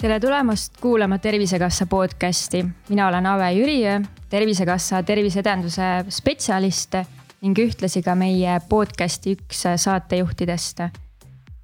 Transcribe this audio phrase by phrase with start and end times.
[0.00, 2.66] tere tulemast kuulama Tervisekassa podcasti.
[2.88, 6.94] mina olen Ave Jüriöö, Tervisekassa terviseedenduse spetsialist
[7.40, 10.80] ning ühtlasi ka meie podcasti üks saatejuhtidest.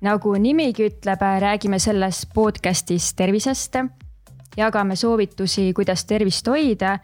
[0.01, 3.77] nagu nimigi ütleb, räägime selles podcastis tervisest,
[4.57, 6.99] jagame soovitusi, kuidas tervist hoida.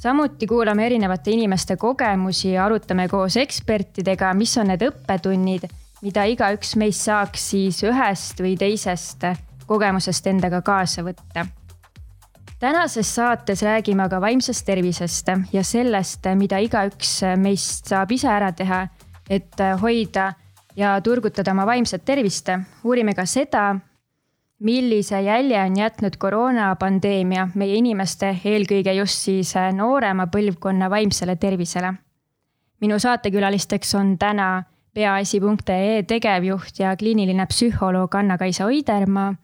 [0.00, 5.66] Samuti kuulame erinevate inimeste kogemusi ja arutame koos ekspertidega, mis on need õppetunnid,
[6.02, 9.24] mida igaüks meist saaks siis ühest või teisest
[9.66, 11.46] kogemusest endaga kaasa võtta.
[12.58, 18.86] tänases saates räägime aga vaimsest tervisest ja sellest, mida igaüks meist saab ise ära teha,
[19.30, 20.32] et hoida
[20.76, 22.48] ja turgutada oma vaimset tervist.
[22.84, 23.76] uurime ka seda,
[24.58, 31.94] millise jälje on jätnud koroonapandeemia meie inimeste, eelkõige just siis noorema põlvkonna vaimsele tervisele.
[32.80, 34.62] minu saatekülalisteks on täna
[34.94, 39.34] peaasi.ee tegevjuht ja kliiniline psühholoog Anna-Kaisa Oidermaa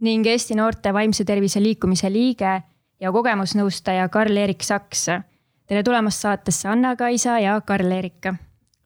[0.00, 2.62] ning Eesti Noorte Vaimse Tervise Liikumise liige
[3.00, 5.06] ja kogemusnõustaja Karl-Erik Saks.
[5.66, 8.22] tere tulemast saatesse, Anna-Kaisa ja Karl-Erik.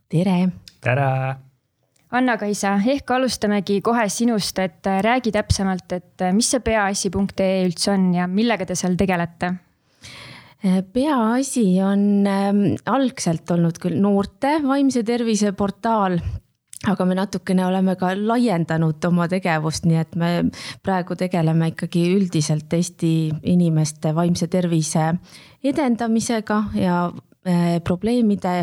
[0.08, 0.48] tere.
[0.80, 1.47] tere.
[2.08, 8.28] Anna-Kaisa, ehk alustamegi kohe sinust, et räägi täpsemalt, et mis see peaasi.ee üldse on ja
[8.30, 9.54] millega te seal tegelete?
[10.92, 16.16] peaasi on ähm, algselt olnud küll noorte vaimse tervise portaal
[16.86, 20.30] aga me natukene oleme ka laiendanud oma tegevust, nii et me
[20.84, 23.12] praegu tegeleme ikkagi üldiselt Eesti
[23.50, 25.10] inimeste vaimse tervise
[25.66, 27.00] edendamisega ja
[27.84, 28.54] probleemide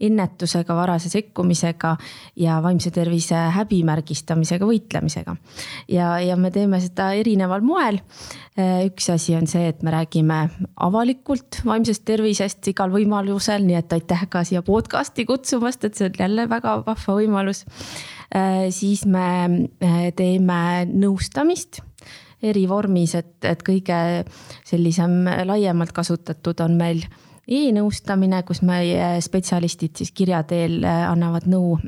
[0.00, 1.94] ennetusega, varase sekkumisega
[2.38, 5.36] ja vaimse tervise häbimärgistamisega võitlemisega.
[5.88, 8.00] ja, ja me teeme seda erineval moel.
[8.58, 10.38] Eh, üks asi on see, et me räägime
[10.82, 16.18] avalikult vaimsest tervisest igal võimalusel, nii et aitäh ka siia podcast'i kutsumast, et see on
[16.18, 17.64] jälle väga vahva võimalus.
[18.34, 19.68] Eh, siis me
[20.18, 21.82] teeme nõustamist
[22.42, 24.24] eri vormis, et, et kõige
[24.66, 27.02] sellisem laiemalt kasutatud on meil
[27.48, 31.78] e-nõustamine, kus meie spetsialistid siis kirja teel annavad nõu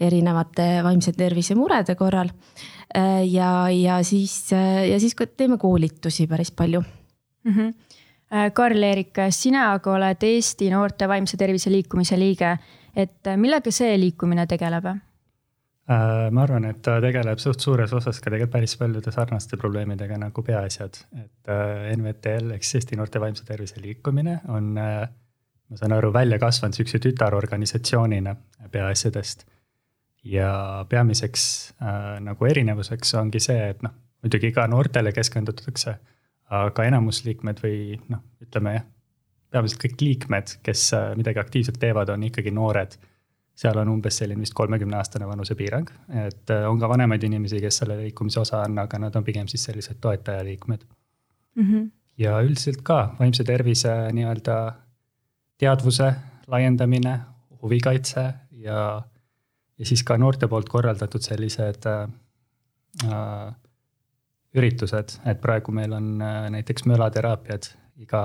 [0.00, 2.30] erinevate vaimse tervise murede korral
[2.94, 6.80] Äh, ja, ja siis, äh, ja siis ka teeme koolitusi päris palju
[7.44, 7.52] mm.
[7.52, 7.74] -hmm.
[8.52, 12.58] Karl-Erik, sina aga oled Eesti Noorte Vaimse Tervise Liikumise liige,
[12.96, 14.84] et millega see liikumine tegeleb?
[15.86, 20.42] Ma arvan, et ta tegeleb suht suures osas ka tegelikult päris paljude sarnaste probleemidega nagu
[20.42, 21.52] peaasjad, et
[21.94, 26.98] NVTL ehk siis Eesti Noorte Vaimse Tervise Liikumine on, ma saan aru, välja kasvanud sihukese
[27.06, 28.34] tütarorganisatsioonina
[28.74, 29.46] peaasjadest
[30.26, 30.50] ja
[30.88, 31.46] peamiseks
[31.82, 35.96] äh, nagu erinevuseks ongi see, et noh, muidugi ka noortele keskendutakse,
[36.56, 37.78] aga enamus liikmed või
[38.10, 38.86] noh, ütleme jah,
[39.54, 42.98] peamiselt kõik liikmed, kes äh, midagi aktiivselt teevad, on ikkagi noored.
[43.56, 45.90] Seal on umbes selline vist kolmekümne aastane vanusepiirang,
[46.26, 49.48] et äh, on ka vanemaid inimesi, kes selle liikumise osa on, aga nad on pigem
[49.48, 50.84] siis sellised toetajaliikmed
[51.54, 51.62] mm.
[51.62, 51.90] -hmm.
[52.18, 54.56] ja üldiselt ka vaimse tervise nii-öelda
[55.58, 56.12] teadvuse
[56.46, 57.20] laiendamine,
[57.62, 59.02] huvikaitse ja
[59.78, 62.08] ja siis ka noorte poolt korraldatud sellised äh,
[63.04, 63.54] äh,
[64.56, 68.22] üritused, et praegu meil on äh, näiteks mölateraapiad iga,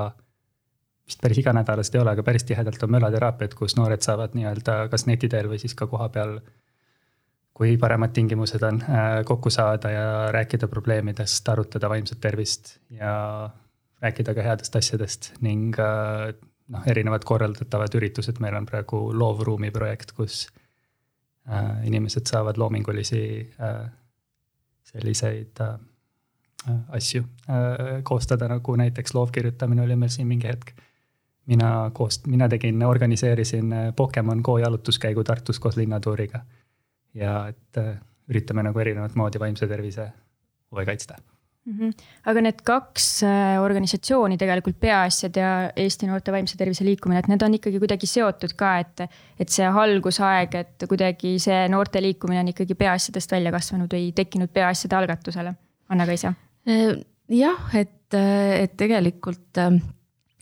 [1.11, 5.05] vist päris iganädalased ei ole, aga päris tihedalt on mölateraapiad, kus noored saavad nii-öelda kas
[5.09, 6.39] neti teel või siis ka kohapeal,
[7.53, 13.13] kui paremad tingimused on äh,, kokku saada ja rääkida probleemidest, arutada vaimset tervist ja
[14.01, 16.31] rääkida ka headest asjadest ning äh,
[16.71, 20.47] noh, erinevad korraldatavad üritused, meil on praegu loovruumi projekt, kus
[21.49, 23.49] Äh, inimesed saavad loomingulisi
[24.85, 25.57] selliseid
[26.93, 27.23] asju
[28.03, 30.75] koostada, nagu näiteks loovkirjutamine oli meil siin mingi hetk.
[31.51, 36.45] Mina koos, mina tegin, organiseerisin Pokemon Go jalutuskäigu Tartus koos linnatuuriga.
[37.13, 37.79] ja et
[38.31, 40.07] üritame nagu erinevat moodi vaimse tervise
[40.71, 41.17] huve kaitsta
[41.65, 41.77] mm.
[41.79, 41.93] -hmm.
[42.25, 47.41] aga need kaks äh, organisatsiooni tegelikult, Peaasjad ja Eesti Noorte Vaimse Tervise Liikumine, et need
[47.41, 49.05] on ikkagi kuidagi seotud ka, et,
[49.39, 54.53] et see algusaeg, et kuidagi see noorte liikumine on ikkagi peaasjadest välja kasvanud või tekkinud
[54.53, 55.55] peaasjade algatusele.
[55.89, 56.33] Anna-Kaisa.
[56.69, 59.81] Äh, jah, et, et tegelikult äh,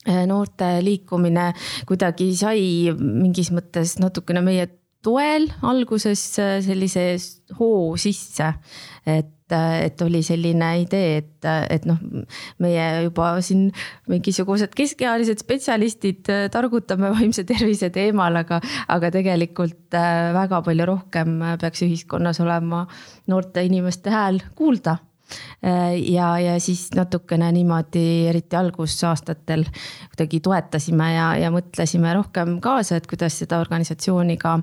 [0.07, 1.49] noorte liikumine
[1.87, 2.61] kuidagi sai
[2.95, 4.69] mingis mõttes natukene meie
[5.03, 6.21] toel alguses
[6.65, 7.03] sellise
[7.59, 8.53] hoo sisse,
[9.07, 11.97] et et oli selline idee, et, et noh,
[12.61, 13.71] meie juba siin
[14.11, 18.61] mingisugused keskealised spetsialistid targutame vaimse tervise teemal, aga,
[18.93, 22.85] aga tegelikult äh, väga palju rohkem peaks ühiskonnas olema
[23.25, 24.99] noorte inimeste hääl kuulda
[26.11, 29.65] ja, ja siis natukene niimoodi, eriti algusaastatel
[30.09, 34.57] kuidagi toetasime ja, ja mõtlesime rohkem kaasa, et kuidas seda organisatsiooni ka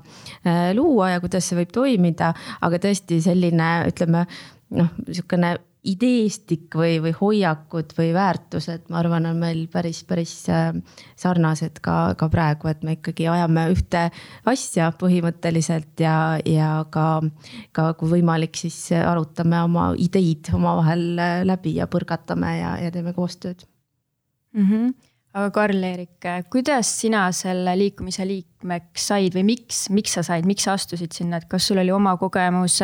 [0.77, 4.25] luua ja kuidas see võib toimida, aga tõesti selline, ütleme
[4.75, 5.55] noh, niisugune
[5.87, 10.69] ideestik või, või hoiakud või väärtused, ma arvan, on meil päris, päris äh,
[11.19, 14.07] sarnased ka, ka praegu, et me ikkagi ajame ühte
[14.49, 17.07] asja põhimõtteliselt ja, ja ka,
[17.75, 23.15] ka kui võimalik, siis arutame oma ideid omavahel äh, läbi ja põrgatame ja, ja teeme
[23.17, 23.67] koostööd
[24.53, 24.65] mm.
[24.65, 24.95] -hmm
[25.37, 30.73] aga Karl-Erik, kuidas sina selle liikumise liikmeks said või miks, miks sa said, miks sa
[30.77, 32.79] astusid sinna, et kas sul oli oma kogemus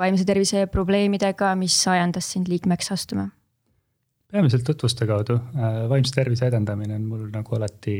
[0.00, 3.28] vaimse tervise probleemidega, mis ajendas sind liikmeks astuma?
[4.30, 7.96] peamiselt tutvuste kaudu, äh, vaimse tervise edendamine on mul nagu alati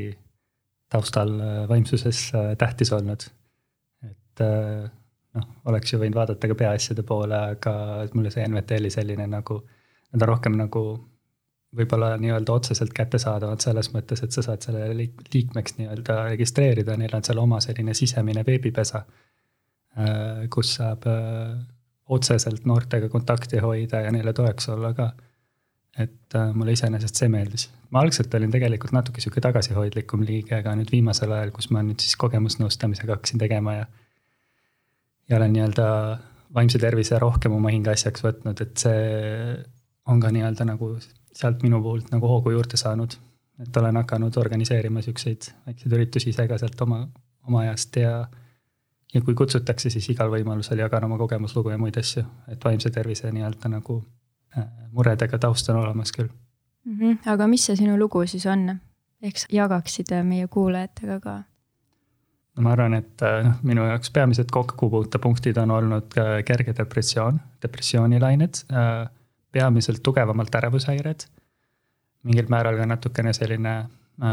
[0.90, 3.26] taustal äh, vaimsuses äh, tähtis olnud.
[4.10, 4.42] et
[5.36, 7.72] noh, oleks ju võinud vaadata ka peaasjade poole, aga
[8.14, 9.58] mulle see NVT-li selline nagu,
[10.14, 10.84] nad on rohkem nagu
[11.76, 14.64] võib-olla nii-öelda otseselt kättesaadavad selles mõttes, et sa saad
[14.96, 19.02] liik-, liikmeks nii-öelda registreerida, neil on seal oma selline sisemine veebipesa,
[20.54, 21.04] kus saab
[22.10, 25.12] otseselt noortega kontakti hoida ja neile toeks olla ka.
[25.98, 27.68] et äh, mulle iseenesest see meeldis.
[27.90, 32.00] ma algselt olin tegelikult natuke sihuke tagasihoidlikum liige, aga nüüd viimasel ajal, kus ma nüüd
[32.02, 33.86] siis kogemusnõustamisega hakkasin tegema ja.
[35.28, 35.88] ja olen nii-öelda
[36.54, 39.00] vaimse tervise rohkem oma hingeasjaks võtnud, et see
[40.10, 40.94] on ka nii-öelda nagu
[41.36, 43.18] sealt minu poolt nagu hoogu juurde saanud.
[43.60, 47.02] et olen hakanud organiseerima siukseid väikseid üritusi ise ka sealt oma,
[47.46, 48.14] oma ajast ja
[49.14, 53.30] ja kui kutsutakse, siis igal võimalusel jagan oma kogemuslugu ja muid asju, et vaimse tervise
[53.34, 54.00] nii-öelda nagu
[54.56, 56.98] äh, muredega taust on olemas küll mm.
[56.98, 57.18] -hmm.
[57.32, 58.76] aga mis see sinu lugu siis on,
[59.22, 61.42] ehk sa jagaksid äh, meie kuulajatega ka?
[62.56, 66.14] no ma arvan, et äh, noh, minu jaoks peamised kokkupuutepunktid on olnud
[66.46, 68.64] kerge depressioon, depressioonilained,
[69.52, 71.26] peamiselt tugevamalt ärevushäired,
[72.22, 73.86] mingil määral ka natukene selline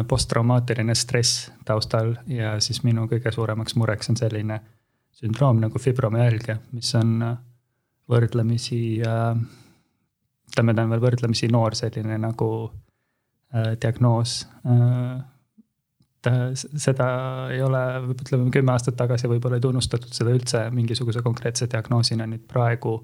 [0.08, 4.60] posttraumaatiline stress taustal ja siis minu kõige suuremaks mureks on selline
[5.18, 7.38] sündroom nagu fibromüalgia, mis on äh,
[8.12, 9.40] võrdlemisi, äh,
[10.52, 12.52] ütleme, ta on veel võrdlemisi noor selline nagu
[13.80, 14.32] diagnoos.
[16.84, 17.06] seda
[17.54, 17.82] ei ole,
[18.12, 22.98] ütleme kümme aastat tagasi võib-olla ei tunnustatud seda üldse mingisuguse konkreetse diagnoosina, nüüd praegu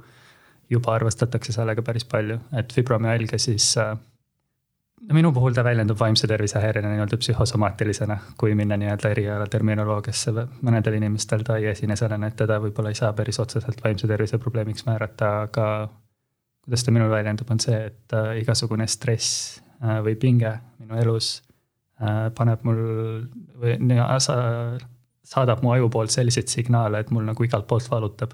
[0.69, 3.95] juba arvestatakse sellega päris palju, et fibromüalgia siis äh,
[5.07, 10.31] no minu puhul ta väljendub vaimse tervise häirena nii-öelda psühhosomaatilisena, kui minna nii-öelda eriala terminoloogiasse.
[10.61, 14.37] mõnedel inimestel ta ei esine sellena, et teda võib-olla ei saa päris otseselt vaimse tervise
[14.37, 15.67] probleemiks määrata, aga
[16.63, 21.35] kuidas ta minul väljendub, on see, et äh, igasugune stress äh, või pinge minu elus
[21.99, 22.79] äh, paneb mul
[23.59, 23.75] või
[24.23, 24.37] sa,
[25.23, 28.31] saadab mu aju poolt selliseid signaale, et mul nagu igalt poolt valutab.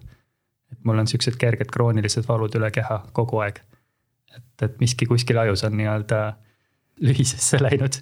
[0.69, 3.63] et mul on siuksed kerged kroonilised valud üle keha kogu aeg.
[4.35, 6.21] et, et miski kuskil ajus on nii-öelda
[7.01, 8.01] lühisesse läinud.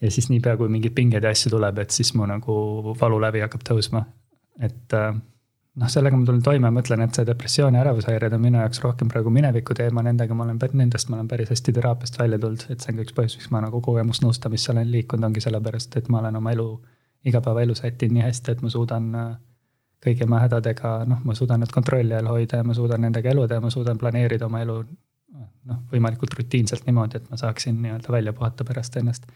[0.00, 2.54] ja siis niipea, kui mingeid pingeid ja asju tuleb, et siis mu nagu
[3.00, 4.04] valulävi hakkab tõusma.
[4.60, 5.14] et äh,
[5.80, 9.12] noh, sellega ma tulen toime, mõtlen, et see depressioon ja ärevushäired on minu jaoks rohkem
[9.12, 12.84] praegu mineviku teema, nendega ma olen, nendest ma olen päris hästi teraapiast välja tulnud, et
[12.84, 16.20] see on ka üks põhjus, miks ma nagu kogemusnõustamisse olen liikunud, ongi sellepärast, et ma
[16.20, 16.68] olen oma elu,
[17.30, 19.32] igapäevaelu sättinud nii hästi, et ma suudan äh,
[20.02, 23.58] kõigi oma hädadega, noh, ma suudan need kontrolli all hoida ja ma suudan nendega eluda
[23.58, 24.82] ja ma suudan planeerida oma elu
[25.32, 29.26] noh, võimalikult rutiinselt niimoodi, et ma saaksin nii-öelda välja puhata pärast ennast.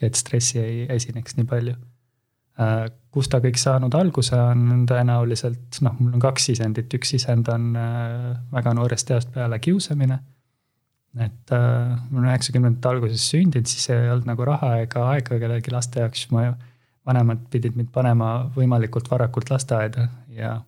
[0.00, 1.74] ja et stressi ei esineks nii palju.
[2.60, 7.48] Äh, kust ta kõik saanud alguse on tõenäoliselt, noh, mul on kaks sisendit, üks sisend
[7.52, 10.18] on äh, väga noorest east peale kiusamine.
[11.20, 15.72] et äh, ma olen üheksakümnendate alguses sündinud, siis ei olnud nagu raha ega aega kellelgi
[15.72, 16.52] laste jaoks, ma
[17.06, 20.60] vanemad pidid mind panema võimalikult varakult lasteaeda ja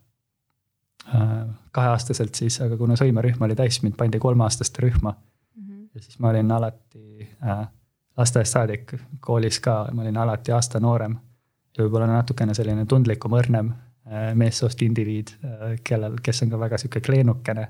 [1.12, 5.64] Äh, kaheaastaselt siis, aga kuna sõimerühm oli täis, mind pandi kolmeaastaste rühma mm.
[5.66, 5.88] -hmm.
[5.94, 7.64] ja siis ma olin alati äh,
[8.16, 11.16] lasteaiast saadik, koolis ka, ma olin alati aasta noorem.
[11.78, 16.78] ja võib-olla natukene selline tundlikum, õrnem äh, meessoost indiviid äh,, kellel, kes on ka väga
[16.78, 17.68] sihuke kleenukene.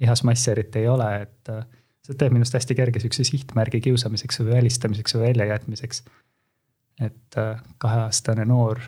[0.00, 1.64] lihasmassi eriti ei ole, et äh,
[2.04, 6.04] see teeb minust hästi kerge sihukese sihtmärgi kiusamiseks või välistamiseks või väljajätmiseks.
[7.00, 8.80] et äh, kaheaastane noor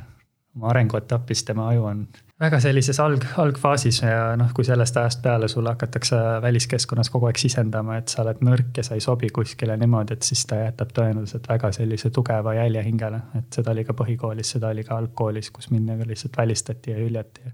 [0.56, 2.08] oma arenguetapis, tema aju on
[2.40, 7.40] väga sellises alg, algfaasis ja noh, kui sellest ajast peale sulle hakatakse väliskeskkonnas kogu aeg
[7.40, 10.92] sisendama, et sa oled nõrk ja sa ei sobi kuskile niimoodi, et siis ta jätab
[10.94, 13.20] tõenäoliselt väga sellise tugeva jälje hingele.
[13.38, 17.02] et seda oli ka põhikoolis, seda oli ka algkoolis, kus mind nagu lihtsalt välistati ja
[17.02, 17.52] hüljati.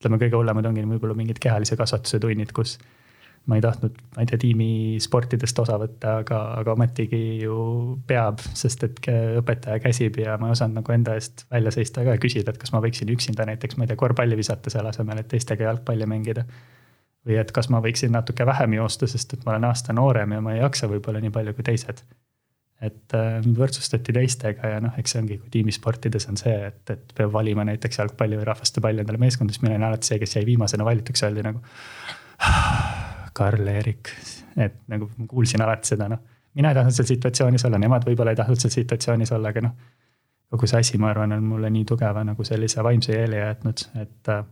[0.00, 2.78] ütleme, kõige hullemad ongi võib-olla mingid kehalise kasvatuse tunnid, kus
[3.46, 7.58] ma ei tahtnud, ma ei tea, tiimisportidest osa võtta, aga, aga ometigi ju
[8.08, 9.00] peab, sest et
[9.40, 12.60] õpetaja käsib ja ma ei osanud nagu enda eest välja seista ka ja küsida, et
[12.62, 16.10] kas ma võiksin üksinda näiteks, ma ei tea, korvpalli visata selle asemel, et teistega jalgpalli
[16.10, 16.46] mängida.
[17.26, 20.40] või et kas ma võiksin natuke vähem joosta, sest et ma olen aasta noorem ja
[20.40, 22.02] ma ei jaksa võib-olla nii palju kui teised.
[22.82, 26.82] et äh, mind võrdsustati teistega ja noh, eks see ongi, kui tiimisportides on see, et,
[26.90, 30.36] et peab valima näiteks jalgpalli või rahvastepalli endale meeskonda, siis mina olin alati see, kes
[30.36, 31.62] jäi viimasena valituks, öeldi nagu.
[33.36, 34.10] Karl-Erik,
[34.56, 36.22] et nagu ma kuulsin alati seda, noh.
[36.56, 39.74] mina ei tahtnud seal situatsioonis olla, nemad võib-olla ei tahtnud seal situatsioonis olla, aga noh.
[40.50, 44.32] kogu see asi, ma arvan, on mulle nii tugeva nagu sellise vaimse jälje jätnud, et
[44.32, 44.44] äh,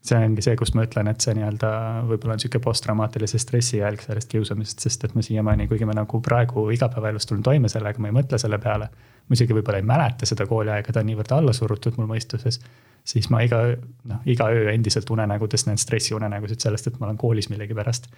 [0.00, 1.70] see ongi see, kus ma ütlen, et see nii-öelda
[2.08, 6.22] võib-olla on sihuke posttraumaatilise stressi jälg sellest kiusamisest, sest et ma siiamaani, kuigi ma nagu
[6.24, 8.88] praegu igapäevaelus tulen toime sellega, ma ei mõtle selle peale.
[9.30, 12.60] ma isegi võib-olla ei mäleta seda kooliaega, ta on niivõrd alla surutud mul mõistuses.
[13.04, 13.60] siis ma iga,
[14.08, 18.08] noh, iga öö endiselt unenägudes näen stressiunenägusid sellest, et ma olen koolis millegipärast.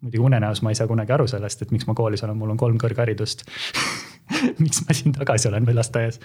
[0.00, 2.56] muidugi unenäos ma ei saa kunagi aru sellest, et miks ma koolis olen, mul on
[2.56, 3.44] kolm kõrgharidust
[4.64, 6.20] miks ma siin tagasi olen või lasteaias.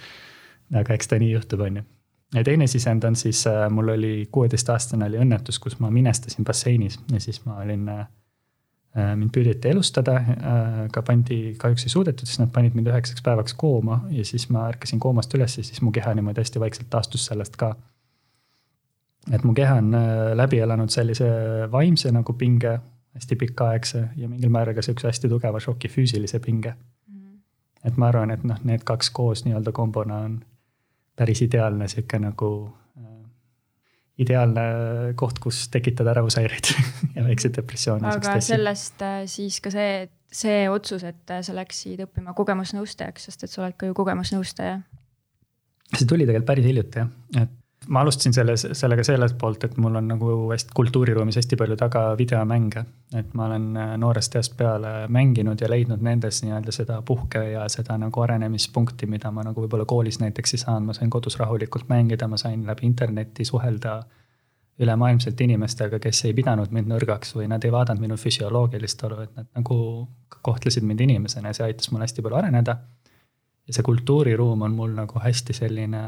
[0.73, 1.89] aga eks ta nii juhtub, on ju
[2.35, 6.99] ja teine sisend on siis, äh, mul oli kuueteistaastane oli õnnetus, kus ma minestasin basseinis
[7.11, 7.99] ja siis ma olin äh,
[8.97, 9.15] äh,.
[9.15, 10.17] mind püüditi elustada
[10.85, 14.67] aga pandi, kahjuks ei suudetud, siis nad panid mind üheksaks päevaks kooma ja siis ma
[14.69, 17.75] ärkasin koomast üles ja siis mu keha niimoodi hästi vaikselt taastus sellest ka.
[19.31, 19.95] et mu keha on
[20.35, 21.27] läbi elanud sellise
[21.71, 22.79] vaimse nagu pinge,
[23.15, 26.73] hästi pikaaegse ja mingil määral ka sihukese hästi tugeva šoki füüsilise pinge.
[27.07, 27.35] Mhm.
[27.83, 30.39] et ma arvan, et noh, need kaks koos nii-öelda kombona on
[31.17, 32.49] päris ideaalne sihuke nagu
[32.99, 33.19] äh,
[34.23, 34.65] ideaalne
[35.19, 36.73] koht, kus tekitada ärevushäireid
[37.15, 38.07] ja väikseid depressioone.
[38.15, 43.47] aga sellest äh, siis ka see, see otsus, et äh, sa läksid õppima kogemusnõustajaks, sest
[43.47, 44.81] et sa oled ka ju kogemusnõustaja.
[45.95, 47.11] see tuli tegelikult päris hiljuti jah,
[47.43, 47.57] et
[47.89, 52.03] ma alustasin selles, sellega sellelt poolt, et mul on nagu hästi kultuuriruumis hästi palju taga
[52.17, 52.85] videomänge.
[53.15, 57.67] et ma olen äh, noorest east peale mänginud ja leidnud nendes nii-öelda seda puhke ja
[57.69, 61.89] seda nagu arenemispunkti, mida ma nagu võib-olla koolis näiteks ei saanud, ma sain kodus rahulikult
[61.89, 64.03] mängida, ma sain läbi interneti suhelda
[64.79, 69.35] ülemaailmselt inimestega, kes ei pidanud mind nõrgaks või nad ei vaadanud minu füsioloogilist olu, et
[69.35, 69.77] nad nagu
[70.41, 72.77] kohtlesid mind inimesena ja see aitas mul hästi palju areneda.
[73.67, 76.01] ja see kultuuriruum on mul nagu hästi selline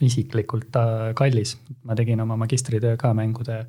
[0.00, 0.76] isiklikult
[1.14, 1.56] kallis.
[1.84, 3.64] ma tegin oma magistritöö ka mängude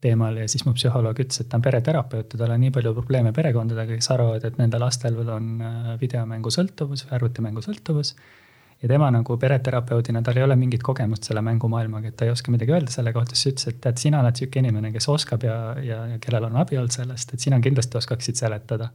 [0.00, 2.92] teemal ja siis mu psühholoog ütles, et ta on pereterapeut ja tal on nii palju
[2.96, 8.14] probleeme perekondadega, kes arvavad, et nende lastel on äh, videomängusõltuvus või arvutimängusõltuvus.
[8.82, 12.50] ja tema nagu pereterapeudina, tal ei ole mingit kogemust selle mängumaailmaga, et ta ei oska
[12.50, 15.56] midagi öelda selle kohta, siis ütles, et tead, sina oled sihuke inimene, kes oskab ja,
[15.84, 18.88] ja, ja kellel on abi olnud sellest, et sina kindlasti oskaksid seletada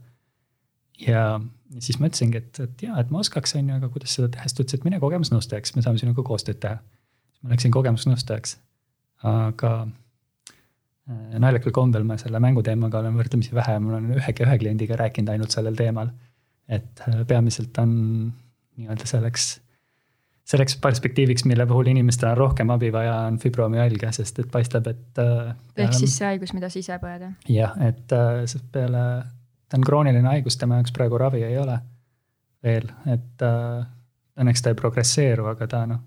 [1.02, 1.40] ja
[1.82, 4.46] siis ma ütlesingi, et, et jaa, et ma oskaks, on ju, aga kuidas seda teha,
[4.46, 6.78] siis ta ütles, et mine kogemusnõustajaks, me saame sinuga koostööd teha.
[7.34, 8.56] siis ma läksin kogemusnõustajaks,
[9.26, 14.98] aga äh, naljakal kombel ma selle mänguteemaga olen võrdlemisi vähe, mul on ühe, ühe kliendiga
[15.02, 16.14] rääkinud ainult sellel teemal.
[16.68, 17.92] et äh, peamiselt on
[18.76, 19.60] nii-öelda selleks,
[20.46, 25.22] selleks perspektiiviviks, mille puhul inimestel on rohkem abi vaja, on fibromüalgia, sest et paistab, et
[25.22, 25.54] äh,.
[25.76, 27.26] ehk siis see haigus, mida sa ise põed?
[27.50, 29.06] jah, et äh, peale
[29.68, 31.78] ta on krooniline haigus, tema jaoks praegu ravi ei ole
[32.64, 33.86] veel, et äh,
[34.40, 36.00] õnneks ta ei progresseeru, aga ta noh,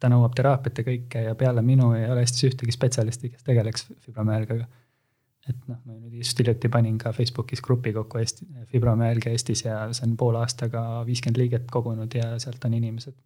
[0.00, 3.90] ta nõuab teraapiat ja kõike ja peale minu ei ole Eestis ühtegi spetsialisti, kes tegeleks
[4.06, 4.68] fibromüalgiaga.
[5.48, 9.82] et noh, ma nüüd just hiljuti panin ka Facebookis grupi kokku Eesti, fibromüalgia Eestis ja
[9.92, 13.16] see on poole aastaga viiskümmend liiget kogunud ja sealt on inimesed.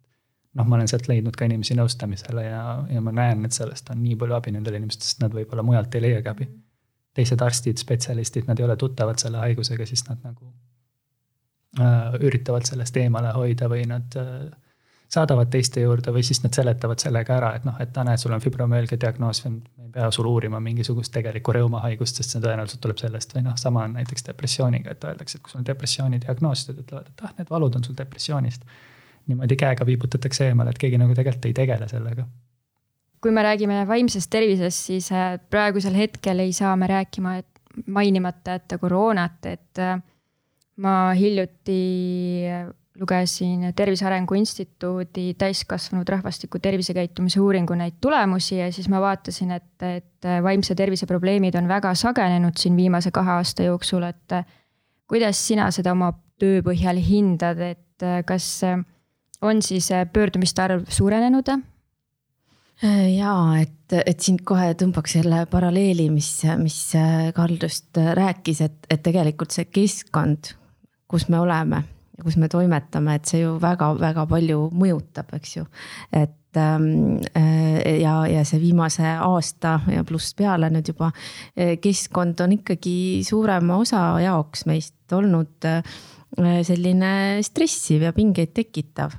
[0.55, 4.03] noh, ma olen sealt leidnud ka inimesi nõustamisele ja, ja ma näen, et sellest on
[4.03, 6.64] nii palju abi nendele inimestele, sest nad võib-olla mujalt ei leiagi abi mm
[7.15, 10.51] teised arstid, spetsialistid, nad ei ole tuttavad selle haigusega, siis nad nagu
[11.79, 14.47] äh, üritavad sellest eemale hoida või nad äh,
[15.11, 18.43] saadavad teiste juurde või siis nad seletavad sellega ära, et noh, et näed, sul on
[18.43, 19.53] fibromüalgia diagnoos me
[19.85, 23.85] ei pea sul uurima mingisugust tegelikku reumahaigust, sest see tõenäoliselt tuleb sellest või noh, sama
[23.87, 27.35] on näiteks depressiooniga, et öeldakse, et kui sul on depressiooni diagnoos, siis ütlevad, et ah,
[27.39, 28.65] need valud on sul depressioonist.
[29.27, 32.27] niimoodi käega viibutatakse eemale, et keegi nagu tegelikult ei tegele sellega
[33.25, 38.59] kui me räägime vaimsest tervisest, siis äh, praegusel hetkel ei saa me rääkima, et mainimata
[38.59, 39.97] jätta koroonat, et äh,
[40.85, 41.79] ma hiljuti
[42.45, 42.67] äh,
[43.01, 49.73] lugesin Tervise Arengu Instituudi täiskasvanud rahvastiku tervisekäitumise uuringu neid tulemusi ja siis ma vaatasin, et,
[49.89, 54.37] et vaimse tervise probleemid on väga sagenenud siin viimase kahe aasta jooksul, et
[55.09, 58.61] kuidas sina seda oma töö põhjal hindad, et kas
[59.41, 61.57] on siis pöördumiste arv suurenenud
[62.83, 66.27] Äh, jaa, et, et siin kohe tõmbaks jälle paralleeli, mis,
[66.59, 70.51] mis äh, Karl just äh, rääkis, et, et tegelikult see keskkond,
[71.07, 71.79] kus me oleme
[72.17, 75.63] ja kus me toimetame, et see ju väga-väga palju mõjutab, eks ju.
[76.11, 77.21] et ähm,
[78.01, 81.11] ja, ja see viimase aasta ja pluss peale nüüd juba
[81.55, 85.67] keskkond on ikkagi suurema osa jaoks meist olnud
[86.67, 87.11] selline
[87.43, 89.15] stressiv ja pingeid tekitav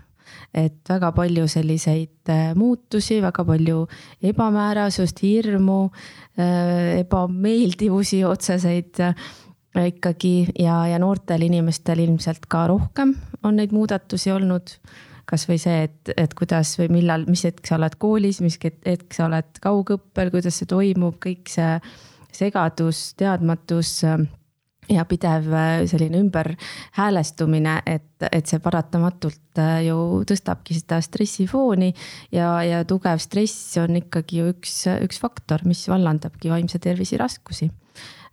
[0.56, 3.86] et väga palju selliseid äh, muutusi, väga palju
[4.24, 5.80] ebamäärasust, hirmu,
[6.40, 9.02] äh, ebameeldivusi otseseid
[9.76, 13.12] ikkagi ja, ja noortel inimestel ilmselt ka rohkem
[13.44, 14.72] on neid muudatusi olnud.
[15.26, 19.24] Kasvõi see, et, et kuidas või millal, mis hetk sa oled koolis, mis hetk sa
[19.26, 21.80] oled kaugõppel, kuidas see toimub, kõik see
[22.36, 23.98] segadus, teadmatus
[24.92, 25.48] ja pidev
[25.90, 29.96] selline ümberhäälestumine, et, et see paratamatult ju
[30.28, 31.92] tõstabki seda stressifooni.
[32.32, 37.70] ja, ja tugev stress on ikkagi ju üks, üks faktor, mis vallandabki vaimse tervise raskusi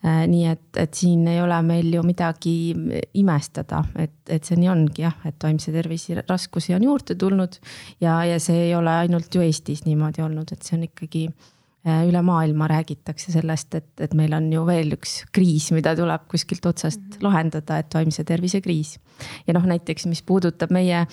[0.04, 2.74] Äh, nii et, et siin ei ole meil ju midagi
[3.16, 7.56] imestada, et, et see nii ongi jah, et vaimse tervise raskusi on juurde tulnud.
[8.04, 11.53] ja, ja see ei ole ainult ju Eestis niimoodi olnud, et see on ikkagi äh,
[11.84, 16.66] üle maailma räägitakse sellest, et, et meil on ju veel üks kriis, mida tuleb kuskilt
[16.66, 17.24] otsast mm -hmm.
[17.28, 19.00] lahendada, et vaimse tervise kriis.
[19.48, 21.06] ja noh, näiteks, mis puudutab meie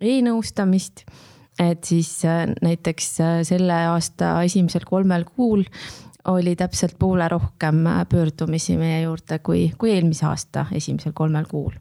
[0.00, 1.06] e-nõustamist
[1.58, 5.64] et siis äh, näiteks selle aasta esimesel kolmel kuul
[6.28, 11.72] oli täpselt poole rohkem pöördumisi meie juurde kui, kui eelmise aasta esimesel kolmel kuul.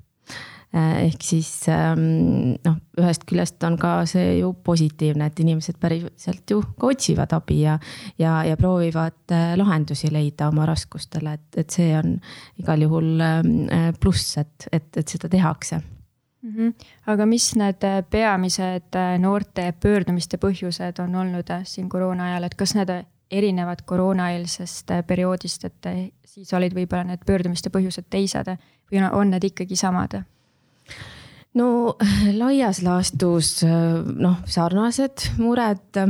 [0.74, 6.60] Ehk siis ähm, noh, ühest küljest on ka see ju positiivne, et inimesed päriselt ju
[6.80, 7.78] ka otsivad abi ja,
[8.20, 12.18] ja, ja proovivad äh, lahendusi leida oma raskustele, et, et see on
[12.60, 13.54] igal juhul ähm,
[14.02, 16.54] pluss, et, et, et seda tehakse mm.
[16.56, 16.74] -hmm.
[17.08, 22.56] aga mis need peamised äh, noorte pöördumiste põhjused on olnud äh, siin koroona ajal, et
[22.56, 22.92] kas need
[23.32, 28.52] erinevad koroonaeelsest äh, perioodist, et äh, siis olid võib-olla need pöördumiste põhjused teised
[28.92, 30.22] või on need ikkagi samad?
[31.58, 31.70] No
[32.42, 36.04] laias laastus äh, noh, sarnased mured.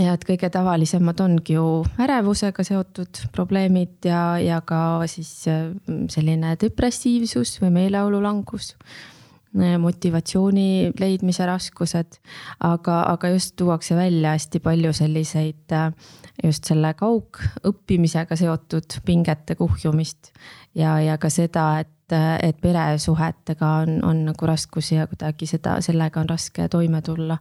[0.00, 7.58] Ja et kõige tavalisemad ongi ju ärevusega seotud probleemid ja, ja ka siis selline depressiivsus
[7.60, 8.70] või meeleolulangus
[9.52, 12.18] motivatsiooni leidmise raskused,
[12.62, 15.74] aga, aga just tuuakse välja hästi palju selliseid
[16.44, 20.30] just selle kaugõppimisega seotud pingete kuhjumist
[20.74, 26.20] ja, ja ka seda, et, et peresuhetega on, on nagu raskusi ja kuidagi seda, sellega
[26.20, 27.38] on raske toime tulla.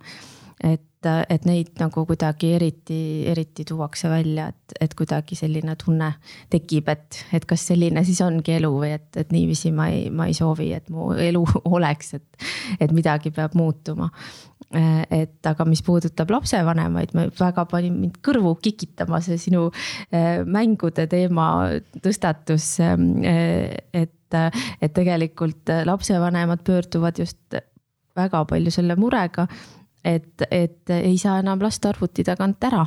[0.64, 3.00] et, et neid nagu kuidagi eriti,
[3.32, 6.10] eriti tuuakse välja, et, et kuidagi selline tunne
[6.52, 10.28] tekib, et, et kas selline siis ongi elu või et, et niiviisi ma ei, ma
[10.28, 11.46] ei soovi, et mu elu
[11.78, 14.12] oleks, et, et midagi peab muutuma
[14.70, 19.68] et aga mis puudutab lapsevanemaid, ma väga panin mind kõrvu kikitama see sinu
[20.14, 21.50] äh, mängude teema
[22.04, 22.76] tõstatus.
[22.86, 27.60] Ähm, äh, et, et tegelikult lapsevanemad pöörduvad just
[28.16, 29.48] väga palju selle murega,
[30.04, 32.86] et, et ei saa enam last arvuti tagant ära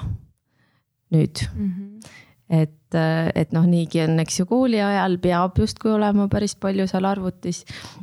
[1.12, 1.70] nüüd mm.
[1.70, 2.96] -hmm et,
[3.38, 7.62] et noh, niigi on, eks ju, kooli ajal peab justkui olema päris palju seal arvutis.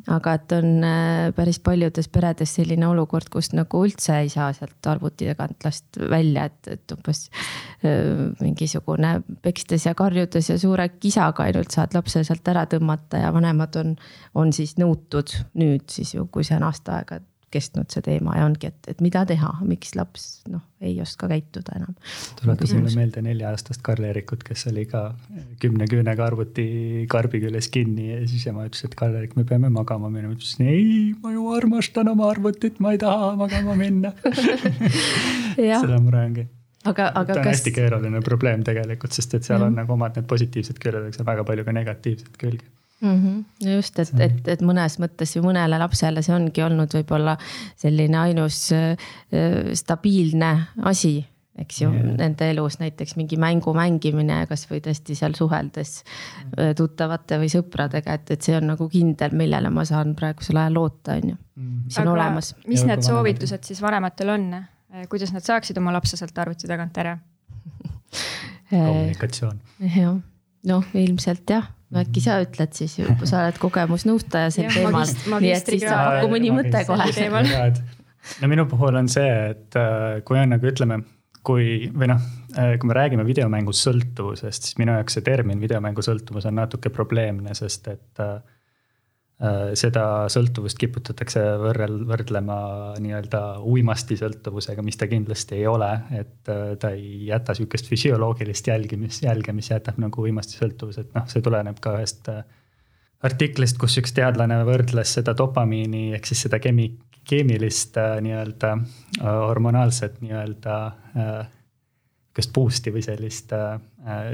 [0.09, 4.89] aga et on äh, päris paljudes peredes selline olukord, kus nagu üldse ei saa sealt
[4.89, 7.27] arvuti tagant last välja, et, et umbes
[7.85, 13.33] äh, mingisugune pekstes ja karjudes ja suure kisaga ainult saad lapse sealt ära tõmmata ja
[13.35, 13.97] vanemad on,
[14.35, 17.21] on siis nõutud nüüd siis ju, kui see on aasta aega
[17.53, 21.75] kestnud see teema ja ongi, et, et mida teha, miks laps noh, ei oska käituda
[21.79, 21.95] enam.
[22.39, 25.03] tuletas mulle meelde nelja-aastast Karl-Eerikut, kes oli ka
[25.63, 26.67] kümne küünega arvuti
[27.11, 30.35] karbi küljes kinni ja siis ema ütles, et Karl-Eerik, me peame magama minema.
[30.37, 34.13] ütles ei, ma ju armastan oma arvutit, ma ei taha magama minna
[35.59, 36.47] seda mure ongi
[36.87, 37.53] aga, aga ta on kas...
[37.57, 39.71] hästi keeruline probleem tegelikult, sest et seal mm.
[39.71, 42.67] on nagu omad need positiivsed küljed, aga väga palju ka negatiivseid külgi
[43.01, 43.15] mm.
[43.15, 43.73] -hmm.
[43.75, 47.37] just, et, et, et mõnes mõttes ju mõnele lapsele see ongi olnud võib-olla
[47.75, 48.95] selline ainus äh,
[49.73, 51.19] stabiilne asi
[51.59, 56.75] eks ju yeah., nende elus näiteks mingi mängu mängimine, kasvõi tõesti seal suheldes mm.
[56.79, 61.17] tuttavate või sõpradega, et, et see on nagu kindel, millele ma saan praegusel ajal loota,
[61.19, 61.81] on ju, mm.
[61.87, 62.53] mis on Aga olemas.
[62.67, 64.47] mis need soovitused siis vanematel on,
[65.11, 67.17] kuidas nad saaksid oma lapse sealt arvuti tagant ära
[68.69, 69.59] kommunikatsioon.
[69.97, 70.15] jah,
[70.69, 75.07] noh, ilmselt jah äkki sa ütled siis, sa oled kogemusnõustaja sel teemal,
[75.39, 77.69] nii et siis saab pakku mõni mõte kohe.
[78.41, 81.01] no minu puhul on see, et äh, kui on nagu ütleme,
[81.45, 86.05] kui või noh, äh, kui me räägime videomängu sõltuvusest, siis minu jaoks see termin videomängu
[86.05, 88.58] sõltuvus on natuke probleemne, sest et Äh,
[89.79, 92.59] seda sõltuvust kiputatakse võrrel-, võrdlema
[92.99, 98.67] nii-öelda uimasti sõltuvusega, mis ta kindlasti ei ole, et äh, ta ei jäta sihukest füsioloogilist
[98.67, 102.41] jälgimist, jälge, mis jätab nagu uimasti sõltuvus, et noh, see tuleneb ka ühest äh,
[103.23, 106.91] artiklist, kus üks teadlane võrdles seda dopamiini ehk siis seda keemi-,
[107.29, 108.75] keemilist nii-öelda
[109.23, 110.75] hormonaalset nii-öelda
[112.29, 113.79] sihukest boost'i või sellist äh,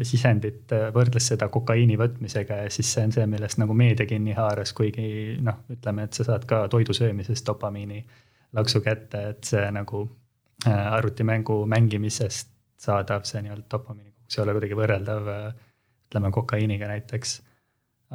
[0.04, 4.36] sisendit, äh, võrdles seda kokaiini võtmisega ja siis see on see, millest nagu meedia kinni
[4.36, 8.04] haaras, kuigi noh, ütleme, et sa saad ka toidu söömisest dopamiini
[8.56, 10.04] laksu kätte, et see nagu
[10.68, 12.52] äh, arvutimängu mängimisest
[12.86, 15.46] saadav see nii-öelda dopamiini kogus ei ole kuidagi võrreldav äh,
[16.10, 17.42] ütleme kokaiiniga näiteks.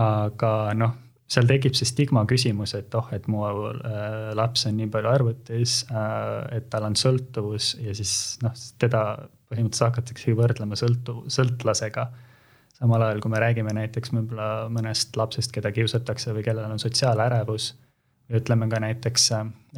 [0.01, 0.93] aga noh,
[1.31, 5.85] seal tekib see stigma küsimus, et oh, et mu äh, laps on nii palju arvutis
[5.90, 12.09] äh,, et tal on sõltuvus ja siis noh, teda põhimõtteliselt hakataksegi võrdlema sõltu-, sõltlasega
[12.81, 17.75] samal ajal, kui me räägime näiteks võib-olla mõnest lapsest, keda kiusatakse või kellel on sotsiaalärevus.
[18.31, 19.31] ütleme ka näiteks,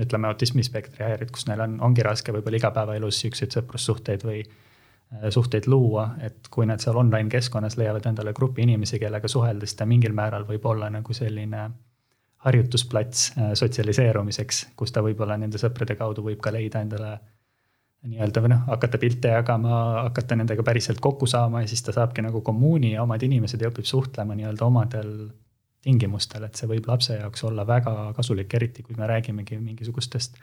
[0.04, 5.66] ütleme autismispektri häired, kus neil on, ongi raske võib-olla igapäevaelus siukseid sõprussuhteid või äh, suhteid
[5.66, 10.12] luua, et kui nad seal online keskkonnas leiavad endale grupi inimesi, kellega suheldes ta mingil
[10.12, 11.70] määral võib olla nagu selline
[12.44, 17.18] harjutusplats äh, sotsialiseerumiseks, kus ta võib-olla nende sõprade kaudu võib ka leida endale
[18.02, 19.76] nii-öelda või noh, hakata pilte jagama,
[20.08, 23.70] hakata nendega päriselt kokku saama ja siis ta saabki nagu kommuuni ja omad inimesed ja
[23.70, 25.12] õpib suhtlema nii-öelda omadel
[25.82, 30.38] tingimustel, et see võib lapse jaoks olla väga kasulik, eriti kui me räägimegi mingisugustest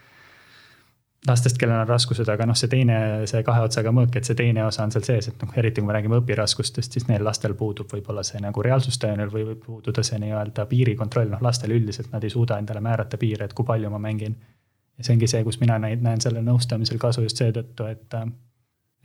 [1.27, 4.63] lastest, kellel on raskused, aga noh, see teine, see kahe otsaga mõõk, et see teine
[4.65, 7.91] osa on seal sees, et noh, eriti kui me räägime õpiraskustest, siis neil lastel puudub
[7.91, 12.31] võib-olla see nagu reaalsustöönel või võib puududa see nii-öelda piirikontroll, noh lastel üldiselt nad ei
[12.31, 14.37] suuda endale määrata piire, et kui palju ma mängin
[14.99, 18.27] ja see ongi see, kus mina näen, näen sellel nõustamisel kasu just seetõttu, et äh,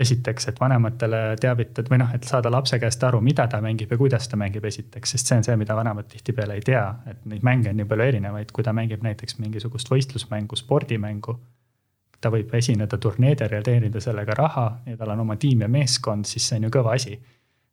[0.01, 3.99] esiteks, et vanematele teavitada või noh, et saada lapse käest aru, mida ta mängib ja
[3.99, 7.47] kuidas ta mängib, esiteks, sest see on see, mida vanemad tihtipeale ei tea, et neid
[7.47, 11.39] mänge on nii palju erinevaid, kui ta mängib näiteks mingisugust võistlusmängu, spordimängu.
[12.25, 16.25] ta võib esineda turniidel ja teenida sellega raha ja tal on oma tiim ja meeskond,
[16.25, 17.19] siis see on ju kõva asi.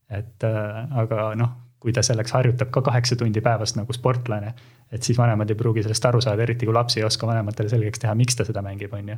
[0.10, 4.54] et äh, aga noh, kui ta selleks harjutab ka kaheksa tundi päevas nagu sportlane,
[4.94, 8.04] et siis vanemad ei pruugi sellest aru saada, eriti kui laps ei oska vanematele selgeks
[8.04, 9.17] teha, miks ta seda mängib, on ju.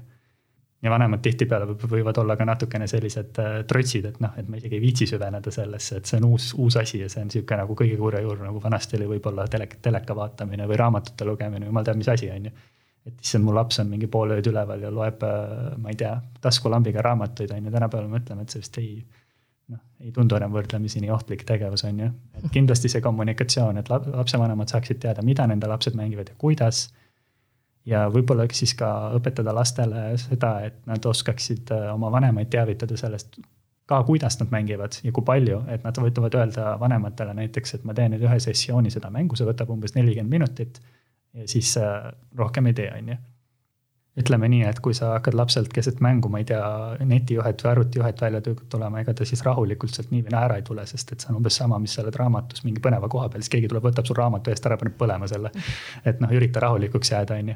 [0.83, 4.79] ja vanemad tihtipeale võivad olla ka natukene sellised äh, trotsid, et noh, et ma isegi
[4.79, 7.75] ei viitsi süveneda sellesse, et see on uus, uus asi ja see on sihuke nagu
[7.79, 11.99] kõige kurja juur, nagu vanasti oli võib-olla telek, teleka vaatamine või raamatute lugemine jumal teab,
[11.99, 12.55] mis asi, on ju
[13.03, 16.13] et issand, mu laps on mingi pool ööd üleval ja loeb, äh, ma ei tea,
[16.43, 18.93] taskulambiga raamatuid on ju, tänapäeval mõtleme, et see vist ei
[20.03, 22.09] ei tundu enam võrdlemisi nii ohtlik tegevus, on ju.
[22.39, 26.89] et kindlasti see kommunikatsioon, et lapsevanemad saaksid teada, mida nende lapsed mängivad ja kuidas.
[27.85, 33.39] ja võib-olla siis ka õpetada lastele seda, et nad oskaksid äh, oma vanemaid teavitada sellest
[33.85, 37.93] ka, kuidas nad mängivad ja kui palju, et nad võivad öelda vanematele näiteks, et ma
[37.93, 40.81] teen nüüd ühe sessiooni seda mängu, see võtab umbes nelikümmend minutit.
[41.33, 43.19] ja siis äh, rohkem ei tee, on ju
[44.19, 46.63] ütleme nii, et kui sa hakkad lapselt keset mängu, ma ei tea,
[47.09, 50.65] netijuhet või arvutijuhet välja tulema, ega ta siis rahulikult sealt nii või naa ära ei
[50.67, 53.41] tule, sest et see on umbes sama, mis sa oled raamatus mingi põneva koha peal,
[53.41, 55.49] siis keegi tuleb, võtab sul raamatu eest ära, paneb põlema selle.
[56.05, 57.53] et noh, ürita rahulikuks jääda, on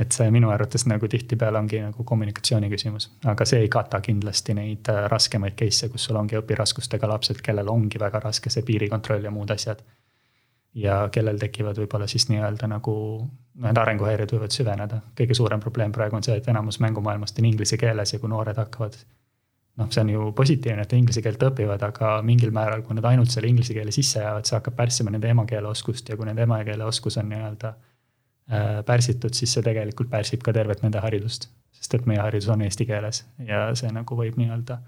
[0.00, 4.54] et see minu arvates nagu tihtipeale ongi nagu kommunikatsiooni küsimus, aga see ei kata kindlasti
[4.54, 9.26] neid äh, raskemaid case'e, kus sul ongi õpiraskustega lapsed, kellel ongi väga raske see piirikontroll
[9.26, 9.82] ja muud asjad
[10.74, 12.94] ja kellel tekivad võib-olla siis nii-öelda nagu
[13.60, 15.00] need arenguhäired võivad süveneda.
[15.18, 18.56] kõige suurem probleem praegu on see, et enamus mängumaailmast on inglise keeles ja kui noored
[18.56, 18.96] hakkavad.
[19.76, 23.30] noh, see on ju positiivne, et inglise keelt õpivad, aga mingil määral, kui nad ainult
[23.30, 26.84] selle inglise keele sisse jäävad, see hakkab pärssima nende emakeele oskust ja kui nende emakeele
[26.84, 31.48] oskus on nii-öelda äh, pärsitud, siis see tegelikult pärsib ka tervet nende haridust.
[31.72, 34.78] sest et meie haridus on eesti keeles ja see nagu võib nii-öelda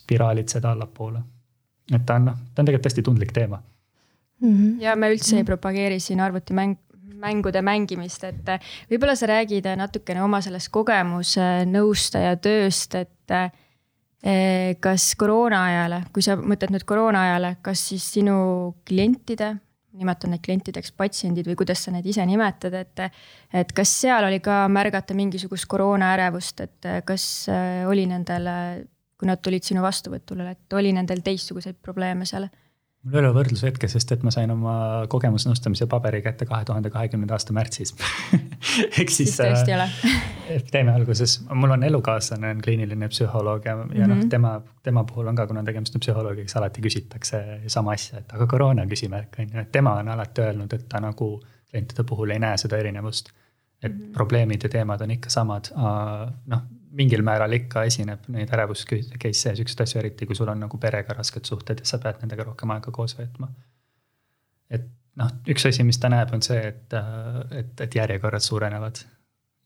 [0.00, 1.20] spiraalitseda allapoole.
[1.92, 3.62] et ta on noh, ta on tegelikult hästi tundlik teema
[4.40, 4.52] mm.
[4.52, 4.82] -hmm.
[4.82, 5.38] ja me üldse mm -hmm.
[5.38, 6.76] ei propageeri siin arvutimäng,
[7.18, 13.50] mängude mängimist, et äh, võib-olla sa räägid äh, natukene oma sellest kogemusnõustaja tööst, et äh,
[14.82, 18.38] kas koroona ajale, kui sa mõtled nüüd koroona ajale, kas siis sinu
[18.88, 19.52] klientide,
[19.98, 23.04] nimetan neid klientideks patsiendid või kuidas sa neid ise nimetad, et,
[23.54, 27.46] et kas seal oli ka märgata mingisugust koroonaärevust, et kas
[27.86, 28.50] oli nendel,
[29.18, 32.50] kui nad tulid sinu vastuvõtule, et oli nendel teistsuguseid probleeme seal?
[33.04, 34.74] Mul ei ole võrdlushetke, sest et ma sain oma
[35.10, 37.94] kogemusnõustamise paberi kätte kahe tuhande kahekümnenda aasta märtsis
[38.98, 39.86] ehk siis, siis tõesti ei ole
[40.58, 44.08] epideemia alguses, mul on elukaaslane on kliiniline psühholoog ja, ja mm -hmm.
[44.08, 44.28] noh, mhm.
[44.28, 48.32] tema, tema puhul on ka, kuna tegemist on psühholoogiga, siis alati küsitakse sama asja, et
[48.34, 51.30] aga koroona küsimärk on ju, et tema on alati öelnud, et ta nagu
[51.70, 53.30] klientide puhul ei näe seda erinevust.
[53.82, 54.12] et mm -hmm.
[54.12, 55.70] probleemid ja teemad on ikka samad,
[56.46, 56.62] noh
[56.98, 60.80] mingil määral ikka esineb neid ärevus case'e ja siukseid asju, eriti kui sul on nagu
[60.82, 63.50] perega rasked suhted ja sa pead nendega rohkem aega koos veetma.
[64.70, 66.98] et noh, üks asi, mis ta näeb, on see, et,
[67.60, 69.02] et, et järjekorrad suurenevad.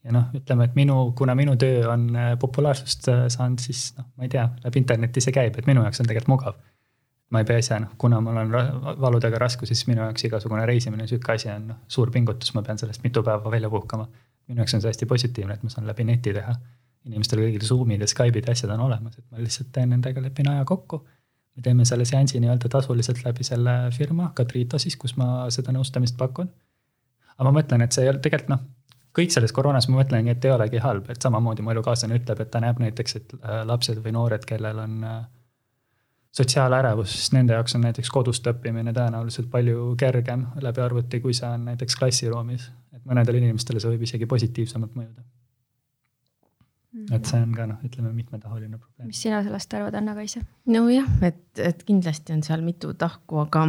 [0.04, 4.10] ja noh, ütleme, et minu, kuna minu töö on äh, populaarsust äh, saanud, siis noh,
[4.16, 6.60] ma ei tea, läbi interneti see käib, et minu jaoks on tegelikult mugav.
[7.32, 8.52] ma ei pea ise noh, kuna mul on
[9.00, 12.80] valudega raskusi, siis minu jaoks igasugune reisimine, sihuke asi on noh, suur pingutus, ma pean
[12.82, 14.08] sellest mitu päeva välja puhkama.
[14.50, 16.58] minu jaoks on see hästi positiivne, et ma saan läbi neti teha
[17.08, 20.50] inimestel kõigil Zoom'id ja Skype'id ja asjad on olemas, et ma lihtsalt teen nendega, lepin
[20.52, 21.02] aja kokku.
[21.56, 26.16] me teeme selle seansi nii-öelda tasuliselt läbi selle firma, Kadrito siis, kus ma seda nõustamist
[26.16, 26.48] pakun.
[27.36, 28.64] aga ma mõtlen, et see ei ole tegelikult noh,
[29.16, 32.50] kõik selles koroonas ma mõtlengi, et ei olegi halb, et samamoodi mu elukaaslane ütleb, et
[32.50, 35.22] ta näeb näiteks, et äh, lapsed või noored, kellel on äh,
[36.32, 41.48] sotsiaalärevus, siis nende jaoks on näiteks kodust õppimine tõenäoliselt palju kergem läbi arvuti, kui see
[41.48, 42.70] on näiteks klassiruumis.
[42.92, 45.24] et mõnedele inimestele see võib isegi positiivsemalt mõjuda.
[46.92, 49.08] Et see on ka noh, ütleme mitmetahuline probleem.
[49.08, 50.44] mis sina sellest arvad, Anna-Kaisa?
[50.68, 53.68] nojah, et, et kindlasti on seal mitu tahku, aga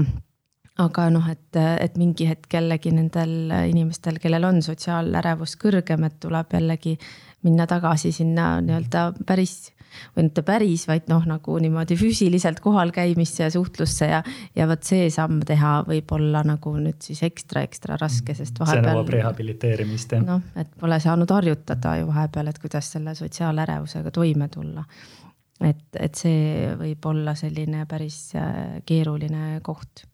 [0.84, 6.56] aga noh, et, et mingi hetk jällegi nendel inimestel, kellel on sotsiaalärevus kõrgem, et tuleb
[6.58, 6.98] jällegi
[7.44, 9.73] minna tagasi sinna nii-öelda päris
[10.16, 14.22] või mitte päris, vaid noh, nagu niimoodi füüsiliselt kohal käimisse ja suhtlusse ja,
[14.56, 18.84] ja vot see samm teha võib olla nagu nüüd siis ekstra, ekstra raske, sest vahepeal.
[18.84, 20.26] see nõuab rehabiliteerimist jah.
[20.28, 24.86] noh, et pole saanud harjutada ju vahepeal, et kuidas selle sotsiaalärevusega toime tulla.
[25.62, 30.08] et, et see võib olla selline päris äh, keeruline koht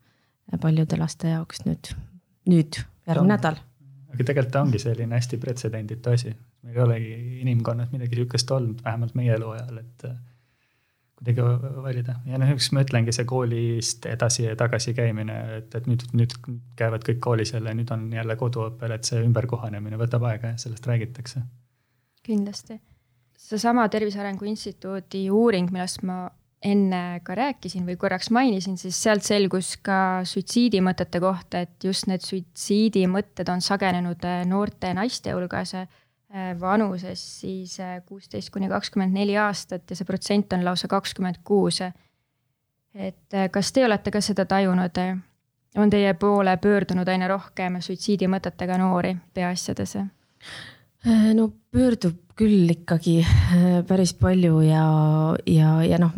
[0.57, 1.91] paljude laste jaoks nüüd,
[2.49, 3.59] nüüd, järgmine nädal.
[4.09, 8.83] aga tegelikult ta ongi selline hästi pretsedenditu asi, meil ei olegi inimkonnas midagi sihukest olnud,
[8.85, 10.17] vähemalt meie eluajal, et äh,
[11.19, 11.43] kuidagi
[11.83, 16.05] valida ja noh, üks ma ütlengi, see koolist edasi ja tagasi käimine, et, et nüüd,
[16.15, 16.35] nüüd
[16.79, 20.87] käivad kõik koolis jälle, nüüd on jälle koduõppel, et see ümberkohanemine võtab aega ja sellest
[20.87, 21.43] räägitakse.
[22.23, 22.79] kindlasti.
[23.37, 26.27] seesama Tervise Arengu Instituudi uuring, millest ma
[26.63, 32.23] enne ka rääkisin või korraks mainisin, siis sealt selgus ka suitsiidimõtete kohta, et just need
[32.23, 35.87] suitsiidimõtted on sagenenud äh, noorte naiste hulgas äh,
[36.59, 41.81] vanuses siis äh, kuusteist kuni kakskümmend neli aastat ja see protsent on lausa kakskümmend kuus.
[42.93, 45.01] et kas te olete ka seda tajunud?
[45.77, 49.97] on teie poole pöördunud aina rohkem suitsiidimõtetega noori peaasjades?
[51.33, 53.25] no pöördub küll ikkagi
[53.87, 54.85] päris palju ja,
[55.45, 56.13] ja, ja noh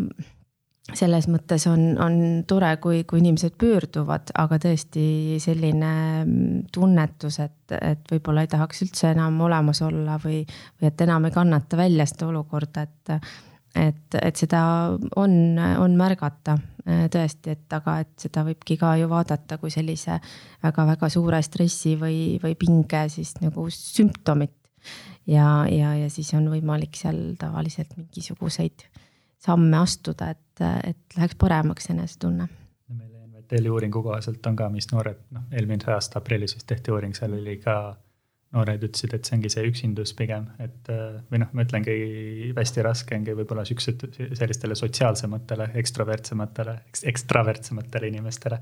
[0.89, 2.15] selles mõttes on, on
[2.50, 5.91] tore, kui, kui inimesed pöörduvad, aga tõesti selline
[6.24, 10.41] mm, tunnetus, et, et võib-olla ei tahaks üldse enam olemas olla või,
[10.80, 13.32] või et enam ei kannata välja seda olukorda, et,
[13.78, 14.63] et, et seda
[15.22, 16.58] on, on märgata
[17.13, 20.17] tõesti, et aga, et seda võibki ka ju vaadata kui sellise
[20.63, 24.58] väga-väga suure stressi või, või pinge siis nagu sümptomit.
[25.30, 28.89] ja, ja, ja siis on võimalik seal tavaliselt mingisuguseid
[29.41, 32.47] samme astuda, et, et läheks paremaks enesetunne.
[32.91, 37.15] meil NVT-li uuringu kohaselt on ka, mis noored, noh, eelmise aasta aprillis vist tehti uuring,
[37.17, 37.77] seal oli ka
[38.51, 40.89] noored ütlesid, et see ongi see üksindus pigem, et
[41.32, 41.95] või noh, ma ütlengi,
[42.58, 44.04] hästi raske ongi võib-olla siuksed,
[44.38, 46.75] sellistele sotsiaalsematele, ekstrovertsematele,
[47.13, 48.60] ekstravertsematele inimestele,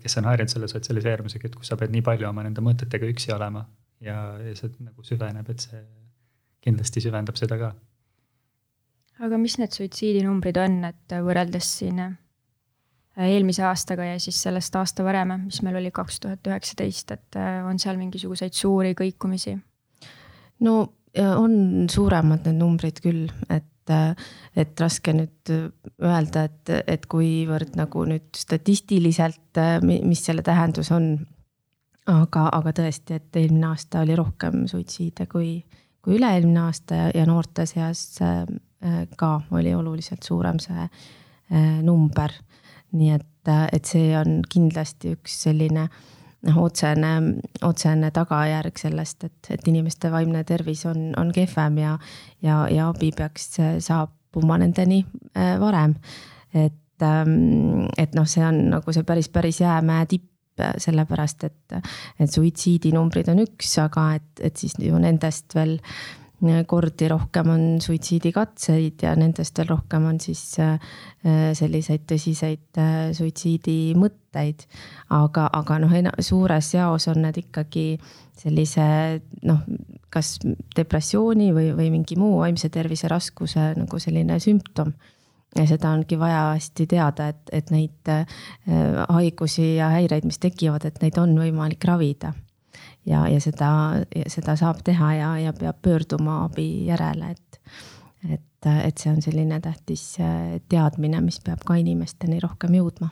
[0.00, 3.34] kes on harjunud selle sotsialiseerumisega, et kus sa pead nii palju oma nende mõtetega üksi
[3.34, 3.64] olema
[4.06, 5.82] ja, ja see nagu süveneb, et see
[6.62, 7.72] kindlasti süvendab seda ka
[9.24, 12.12] aga mis need suitsiidinumbrid on, et võrreldes siin äh,
[13.28, 17.60] eelmise aastaga ja siis sellest aasta varem, mis meil oli kaks tuhat üheksateist, et äh,
[17.66, 19.58] on seal mingisuguseid suuri kõikumisi?
[20.66, 20.78] no
[21.20, 24.14] on suuremad need numbrid küll, et, äh,
[24.56, 31.12] et raske nüüd öelda, et, et kuivõrd nagu nüüd statistiliselt, mis selle tähendus on.
[32.10, 35.60] aga, aga tõesti, et eelmine aasta oli rohkem suitsiide kui,
[36.02, 38.06] kui üle-eelmine aasta ja, ja noorte seas
[39.16, 42.32] ka oli oluliselt suurem see äh, number.
[42.92, 45.84] nii et, äh, et see on kindlasti üks selline
[46.46, 47.12] noh, otsene,
[47.62, 51.98] otsene tagajärg sellest, et, et inimeste vaimne tervis on, on kehvem ja,
[52.42, 53.52] ja, ja abi peaks
[53.84, 55.04] saabuma nendeni
[55.60, 55.94] varem.
[56.54, 60.26] et, ähm, et noh, see on nagu see päris, päris jäämäe tipp
[60.60, 61.76] sellepärast et,
[62.20, 65.78] et suitsiidinumbrid on üks, aga et, et siis ju nendest veel
[66.66, 70.78] kordi rohkem on suitsiidikatseid ja nendest veel rohkem on siis äh,
[71.56, 74.64] selliseid tõsiseid äh, suitsiidimõtteid.
[75.10, 77.86] aga, aga noh, suures jaos on need ikkagi
[78.40, 79.62] sellise noh,
[80.10, 80.38] kas
[80.76, 84.94] depressiooni või, või mingi muu vaimse tervise raskuse nagu selline sümptom
[85.56, 88.24] ja seda ongi vaja hästi teada, et, et neid äh,
[89.08, 92.32] haigusi ja häireid, mis tekivad, et neid on võimalik ravida
[93.06, 93.70] ja, ja seda,
[94.28, 97.60] seda saab teha ja, ja peab pöörduma abi järele, et,
[98.28, 103.10] et, et see on selline tähtis äh, teadmine, mis peab ka inimesteni rohkem jõudma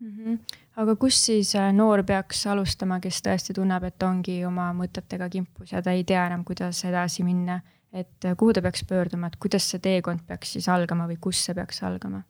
[0.00, 0.10] mm.
[0.16, 0.38] -hmm.
[0.82, 5.72] aga kus siis äh, noor peaks alustama, kes tõesti tunneb, et ongi oma mõtetega kimpus
[5.72, 7.60] ja ta ei tea enam, kuidas edasi minna,
[7.92, 11.44] et äh, kuhu ta peaks pöörduma, et kuidas see teekond peaks siis algama või kus
[11.44, 12.22] see peaks algama?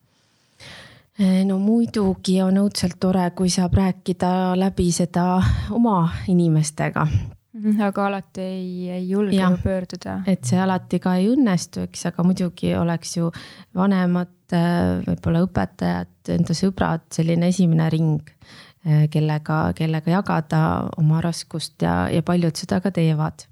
[1.21, 5.35] Eh, no muidugi on õudselt tore, kui saab rääkida läbi seda
[5.77, 5.99] oma
[6.33, 7.05] inimestega.
[7.59, 10.23] Mhm, aga alati ei, ei julge ju pöörduda.
[10.27, 13.29] et see alati ka ei õnnestu, eks, aga muidugi oleks ju
[13.77, 18.37] vanemad, eh, võib-olla õpetajad, enda sõbrad, selline esimene ring.
[19.11, 23.45] kellega, kellega jagada oma raskust ja, ja paljud seda ka teevad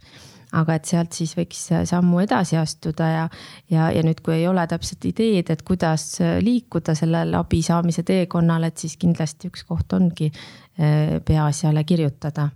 [0.57, 3.25] aga et sealt siis võiks sammu edasi astuda ja,
[3.71, 6.07] ja, ja nüüd, kui ei ole täpset ideed, et kuidas
[6.45, 12.49] liikuda sellel abi saamise teekonnal, et siis kindlasti üks koht ongi eh, peaasjale kirjutada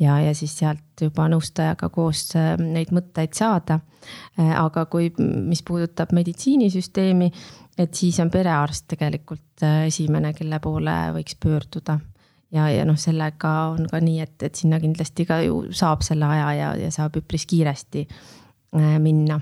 [0.00, 2.26] ja, ja siis sealt juba nõustajaga koos
[2.58, 3.80] neid mõtteid saada.
[4.38, 7.30] Aga kui, mis puudutab meditsiinisüsteemi,
[7.78, 11.98] et siis on perearst tegelikult esimene, kelle poole võiks pöörduda
[12.54, 16.28] ja, ja noh, sellega on ka nii, et, et sinna kindlasti ka ju saab selle
[16.28, 19.40] aja ja, ja saab üpris kiiresti äh, minna.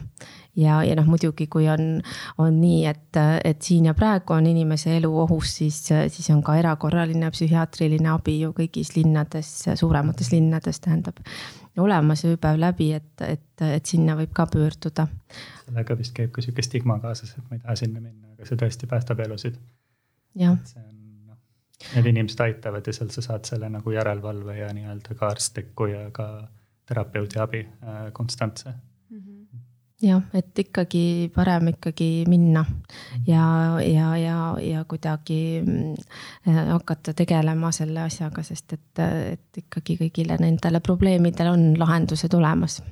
[0.56, 2.00] ja, ja noh, muidugi, kui on,
[2.42, 6.56] on nii, et, et siin ja praegu on inimese elu ohus, siis, siis on ka
[6.58, 11.22] erakorraline psühhiaatriline abi ju kõigis linnades, suuremates linnades tähendab
[11.76, 15.06] olemas ööpäev läbi, et, et, et sinna võib ka pöörduda.
[15.66, 18.62] sellega vist käib ka sihuke stigma kaasas, et ma ei taha sinna minna, aga see
[18.64, 19.60] tõesti päästab elusid.
[20.40, 20.56] jah
[21.94, 26.06] Need inimesed aitavad ja seal sa saad selle nagu järelevalve ja nii-öelda ka arstliku ja
[26.10, 26.26] ka
[26.88, 28.70] terapeudi abi äh, konstantse
[29.10, 29.18] mm.
[29.18, 29.58] -hmm.
[30.02, 32.64] jah, et ikkagi parem ikkagi minna
[33.26, 33.44] ja,
[33.80, 35.62] ja, ja, ja kuidagi
[36.48, 42.82] äh, hakata tegelema selle asjaga, sest et, et ikkagi kõigile nendele probleemidele on lahendused olemas.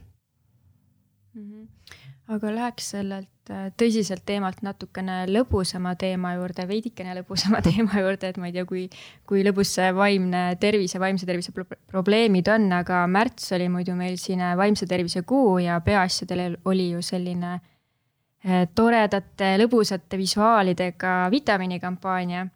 [2.29, 8.39] Aga läheks sellelt Äh, tõsiselt teemalt natukene lõbusama teema juurde, veidikene lõbusama teema juurde, et
[8.41, 8.85] ma ei tea, kui,
[9.29, 14.17] kui lõbus see vaimne tervis ja vaimse tervise probleemid on, aga märts oli muidu meil
[14.23, 22.47] siin äh, vaimse tervise kuu ja peaasjadel oli ju selline äh, toredate, lõbusate visuaalidega vitamiinikampaania.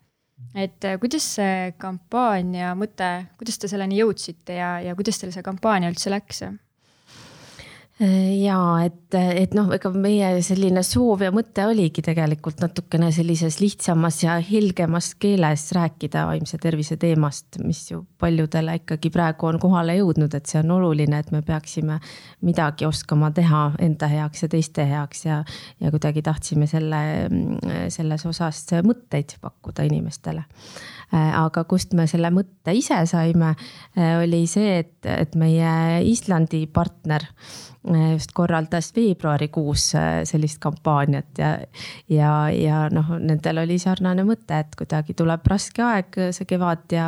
[0.54, 5.92] et kuidas see kampaania mõte, kuidas te selleni jõudsite ja, ja kuidas teil see kampaania
[5.92, 6.46] üldse läks?
[7.98, 14.20] Ja et, et noh, ega meie selline soov ja mõte oligi tegelikult natukene sellises lihtsamas
[14.22, 20.34] ja helgemas keeles rääkida vaimse tervise teemast, mis ju paljudele ikkagi praegu on kohale jõudnud,
[20.38, 21.98] et see on oluline, et me peaksime
[22.46, 25.40] midagi oskama teha enda heaks ja teiste heaks ja,
[25.82, 27.02] ja kuidagi tahtsime selle,
[27.90, 30.46] selles osas mõtteid pakkuda inimestele
[31.12, 33.54] aga kust me selle mõtte ise saime,
[33.96, 35.70] oli see, et, et meie
[36.04, 37.24] Islandi partner
[37.94, 41.50] Äh, just korraldas veebruarikuus äh, sellist kampaaniat ja,
[42.10, 47.06] ja, ja noh, nendel oli sarnane mõte, et kuidagi tuleb raske aeg, see kevad ja,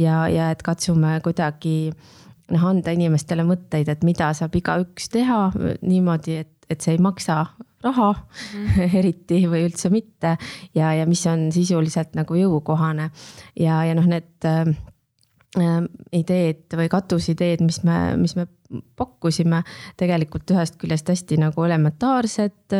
[0.00, 5.38] ja, ja et katsume kuidagi noh, anda inimestele mõtteid, et mida saab igaüks teha
[5.84, 7.44] niimoodi, et, et see ei maksa
[7.84, 8.82] raha mm.
[9.00, 10.36] eriti või üldse mitte
[10.74, 13.10] ja, ja mis on sisuliselt nagu jõukohane
[13.60, 14.70] ja, ja noh, need äh,
[16.12, 18.46] ideed või katusideed, mis me, mis me
[18.98, 19.62] pakkusime
[19.96, 22.74] tegelikult ühest küljest hästi nagu elementaarsed.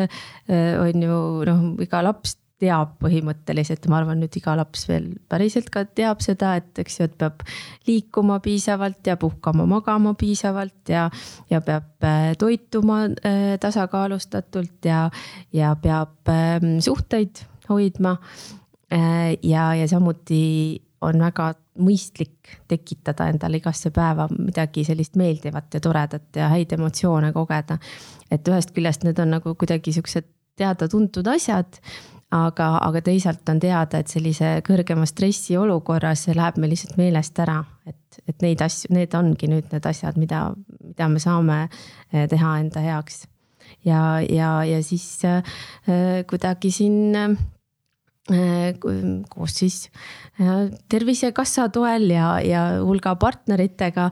[0.82, 5.85] on ju noh, iga laps teab põhimõtteliselt, ma arvan, nüüd iga laps veel päriselt ka
[5.85, 7.45] teab seda, et eks ju, et peab
[7.88, 11.07] liikuma piisavalt ja puhkama, magama piisavalt ja,
[11.53, 15.05] ja peab äh, toituma äh, tasakaalustatult ja,
[15.53, 18.16] ja peab ähm, suhteid hoidma.
[18.92, 21.51] Äh, ja, ja samuti on väga
[21.83, 27.77] mõistlik tekitada endale igasse päeva midagi sellist meeldivat ja toredat ja häid emotsioone kogeda.
[28.31, 30.25] et ühest küljest need on nagu kuidagi siuksed
[30.57, 31.79] teada-tuntud asjad,
[32.35, 37.39] aga, aga teisalt on teada, et sellise kõrgema stressi olukorras see läheb meil lihtsalt meelest
[37.43, 40.49] ära, et, et neid asju, need ongi nüüd need asjad, mida,
[40.83, 43.27] mida me saame eh, teha enda heaks.
[43.85, 45.43] ja, ja, ja siis äh,
[46.27, 47.37] kuidagi siin
[48.27, 48.75] Äh,
[49.31, 49.85] koos siis
[50.41, 54.09] äh, Tervisekassa toel ja, ja hulga partneritega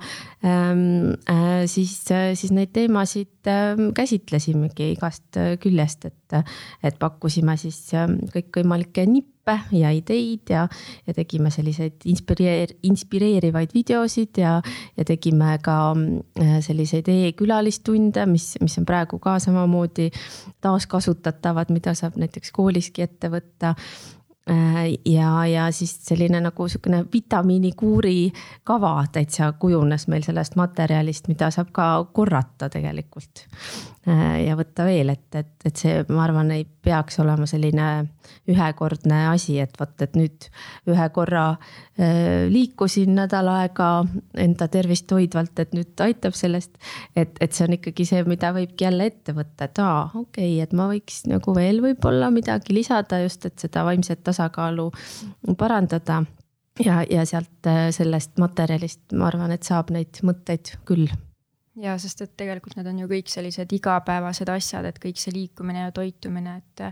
[1.71, 1.93] siis,
[2.35, 6.37] siis neid teemasid ähm, käsitlesimegi igast küljest, et,
[6.85, 10.67] et pakkusime siis ähm, kõikvõimalikke nippe ja ideid ja,
[11.07, 14.59] ja tegime selliseid inspireer-, inspireerivaid videosid ja,
[14.97, 15.79] ja tegime ka
[16.65, 20.11] selliseid e-külalistunde, mis, mis on praegu ka samamoodi
[20.65, 23.75] taaskasutatavad, mida saab näiteks kooliski ette võtta.
[23.75, 24.15] Äh,
[25.07, 28.33] ja, ja siis selline nagu sihukene vitamiinikuuri
[28.65, 33.47] kava täitsa kujunes meil sellest materjalist, mida saab ka korrata tegelikult.
[34.05, 37.87] Äh, ja võtta veel, et, et, et see, ma arvan, ei peaks olema selline
[38.53, 40.49] ühekordne asi, et vot, et nüüd
[40.93, 43.89] ühe korra äh, liikusin nädal aega
[44.45, 46.77] enda tervist hoidvalt, et nüüd aitab sellest.
[47.17, 50.61] et, et see on ikkagi see, mida võibki jälle ette võtta, et aa, okei okay,,
[50.67, 54.34] et ma võiks nagu veel võib-olla midagi lisada just, et seda vaimset tasakaalu
[55.59, 56.23] parandada
[56.85, 61.09] ja, ja sealt sellest materjalist ma arvan, et saab neid mõtteid küll
[61.81, 65.87] ja sest, et tegelikult need on ju kõik sellised igapäevased asjad, et kõik see liikumine
[65.87, 66.85] ja toitumine, et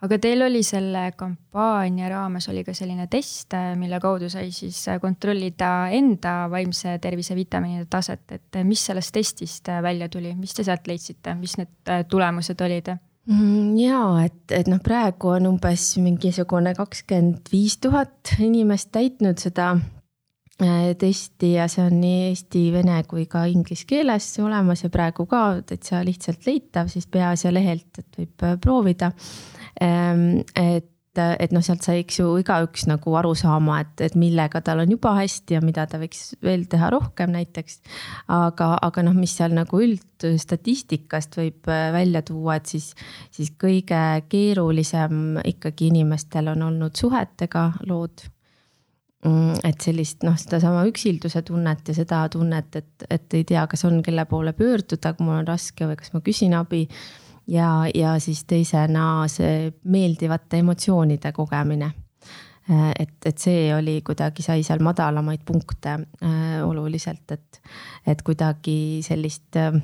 [0.00, 5.90] aga teil oli selle kampaania raames oli ka selline test, mille kaudu sai siis kontrollida
[5.96, 11.34] enda vaimse tervise vitamiinide taset, et mis sellest testist välja tuli, mis te sealt leidsite,
[11.40, 12.94] mis need tulemused olid?
[13.30, 19.76] Mm, ja et, et noh, praegu on umbes mingisugune kakskümmend viis tuhat inimest täitnud seda
[20.60, 25.24] Äh, testi ja see on nii eesti, vene kui ka inglise keeles olemas ja praegu
[25.30, 29.08] ka täitsa lihtsalt leitav siis Peaasja lehelt, et võib äh, proovida.
[29.80, 34.84] Ähm, et, et noh, sealt saiks ju igaüks nagu aru saama, et, et millega tal
[34.84, 37.80] on juba hästi ja mida ta võiks veel teha rohkem näiteks.
[38.30, 42.92] aga, aga noh, mis seal nagu üldstatistikast võib äh, välja tuua, et siis,
[43.34, 48.30] siis kõige keerulisem ikkagi inimestel on olnud suhetega lood
[49.20, 53.84] Mm, et sellist noh, sedasama üksilduse tunnet ja seda tunnet, et, et ei tea, kas
[53.84, 56.86] on, kelle poole pöörduda, kui mul on raske või kas ma küsin abi.
[57.50, 61.90] Ja, ja siis teisena see meeldivate emotsioonide kogemine.
[62.70, 67.62] Äh, et, et see oli kuidagi sai seal madalamaid punkte äh, oluliselt, et,
[68.06, 69.80] et kuidagi sellist äh,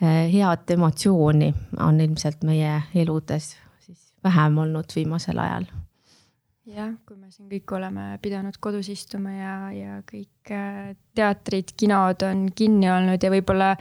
[0.00, 1.52] head emotsiooni
[1.84, 3.52] on ilmselt meie eludes
[3.84, 5.68] siis vähem olnud viimasel ajal
[6.74, 12.24] jah, kui me siin kõik oleme pidanud kodus istuma ja, ja kõik äh, teatrid, kinod
[12.26, 13.72] on kinni olnud ja võib-olla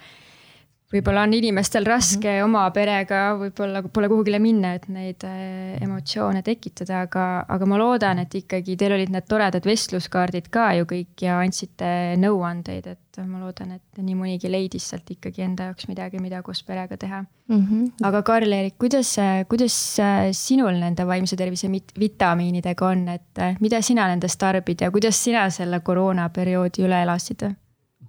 [0.94, 2.46] võib-olla on inimestel raske mm -hmm.
[2.46, 8.20] oma perega, võib-olla pole kuhugile minna, et neid äh, emotsioone tekitada, aga, aga ma loodan,
[8.20, 13.40] et ikkagi teil olid need toredad vestluskaardid ka ju kõik ja andsite nõuandeid, et ma
[13.44, 17.66] loodan, et nii mõnigi leidis sealt ikkagi enda jaoks midagi, mida koos perega teha mm.
[17.68, 17.88] -hmm.
[18.10, 19.16] aga Karl-Erik, kuidas,
[19.48, 20.00] kuidas
[20.32, 21.68] sinul nende vaimse tervise
[22.00, 27.52] vitamiinidega on, et mida sina nendest tarbid ja kuidas sina selle koroonaperioodi üle elasid?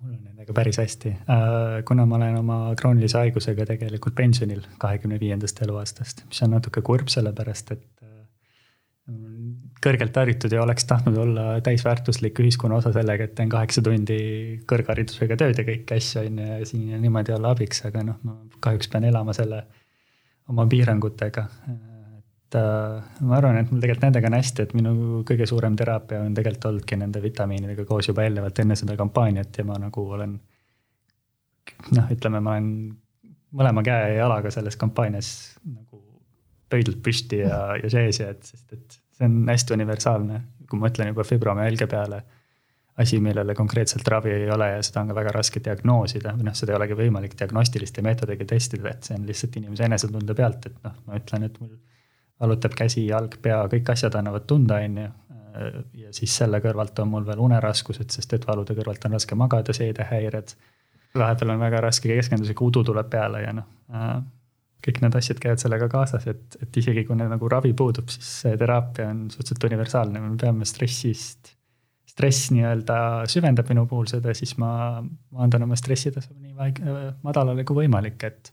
[0.00, 5.20] Mul on nendega päris hästi, äh, kuna ma olen oma kroonilise haigusega tegelikult pensionil kahekümne
[5.20, 8.14] viiendast eluaastast, mis on natuke kurb, sellepärast et äh,
[9.84, 14.20] kõrgelt haritud ja oleks tahtnud olla täisväärtuslik ühiskonna osa sellega, et teen kaheksa tundi
[14.70, 18.20] kõrgharidusega tööd ja kõiki asju on ju ja siin ja niimoodi olla abiks, aga noh,
[18.24, 19.64] ma kahjuks pean elama selle
[20.50, 21.46] oma piirangutega
[22.50, 24.92] et äh, ma arvan, et mul tegelikult nendega on hästi, et minu
[25.26, 29.64] kõige suurem teraapia on tegelikult olnudki nende vitamiinidega koos juba eelnevalt enne seda kampaaniat ja
[29.68, 30.32] ma nagu olen.
[31.94, 32.72] noh, ütleme, ma olen
[33.54, 35.30] mõlema käe ja jalaga selles kampaanias
[35.62, 36.02] nagu
[36.70, 40.88] pöidlalt püsti ja, ja sees ja et, sest et see on hästi universaalne, kui ma
[40.88, 42.22] mõtlen juba fibromüalgia peale.
[43.00, 46.54] asi, millele konkreetselt ravi ei ole ja seda on ka väga raske diagnoosida või noh,
[46.58, 50.82] seda ei olegi võimalik diagnostiliste meetodiga testida, et see on lihtsalt inimese enesetunde pealt, et
[50.84, 51.78] noh, ma ütlen, et mul
[52.40, 55.12] valutab käsi, jalg, pea, kõik asjad annavad tunda, on ju.
[56.04, 59.74] ja siis selle kõrvalt on mul veel uneraskused, sest et valude kõrvalt on raske magada,
[59.76, 60.54] seedehäired.
[61.18, 63.66] vahepeal on väga raske keskendusega, udu tuleb peale ja noh.
[64.86, 68.56] kõik need asjad käivad sellega kaasas, et, et isegi kui nagu ravi puudub, siis see
[68.56, 71.56] teraapia on suhteliselt universaalne, me peame stressist.
[72.06, 78.24] stress nii-öelda süvendab minu puhul seda, siis ma maandan oma stressitaseme nii madalale kui võimalik,
[78.24, 78.52] et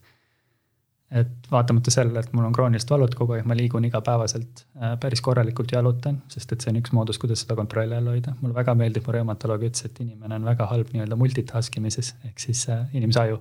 [1.12, 5.22] et vaatamata sellele, et mul on kroonilised valud kogu aeg, ma liigun igapäevaselt äh, päris
[5.24, 8.34] korralikult jalutan, sest et see on üks moodus, kuidas seda kontrolli all hoida.
[8.42, 12.44] mulle väga meeldib, mu reumatoloog ütles, et inimene on väga halb nii-öelda multitask imises ehk
[12.44, 13.40] siis äh, inimese aju.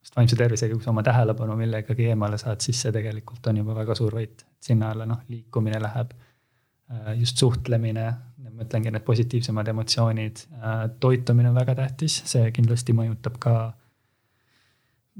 [0.00, 3.74] sest vaimse tervisega, kui sa oma tähelepanu millegagi eemale saad, siis see tegelikult on juba
[3.82, 4.46] väga suur võit.
[4.60, 8.06] sinna alla noh, liikumine läheb äh,, just suhtlemine,
[8.46, 13.56] ma ütlengi, need positiivsemad emotsioonid äh,, toitumine on väga tähtis, see kindlasti mõjutab ka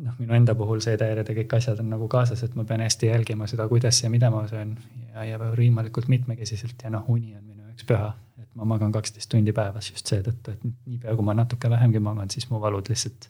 [0.04, 3.10] noh, minu enda puhul seedehäired ja kõik asjad on nagu kaasas, et ma pean hästi
[3.10, 4.74] jälgima seda, kuidas ja mida ma söön
[5.12, 8.12] ja, ja võimalikult mitmekesiselt ja noh, uni on minu jaoks püha.
[8.40, 12.30] et ma magan kaksteist tundi päevas just seetõttu, et niipea kui ma natuke vähemgi magan,
[12.32, 13.28] siis mu valud lihtsalt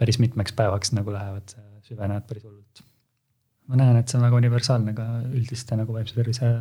[0.00, 2.84] päris mitmeks päevaks nagu lähevad, süvenevad päris hullult.
[3.68, 6.54] ma näen, et see on väga universaalne ka üldiste nagu vaimse tervise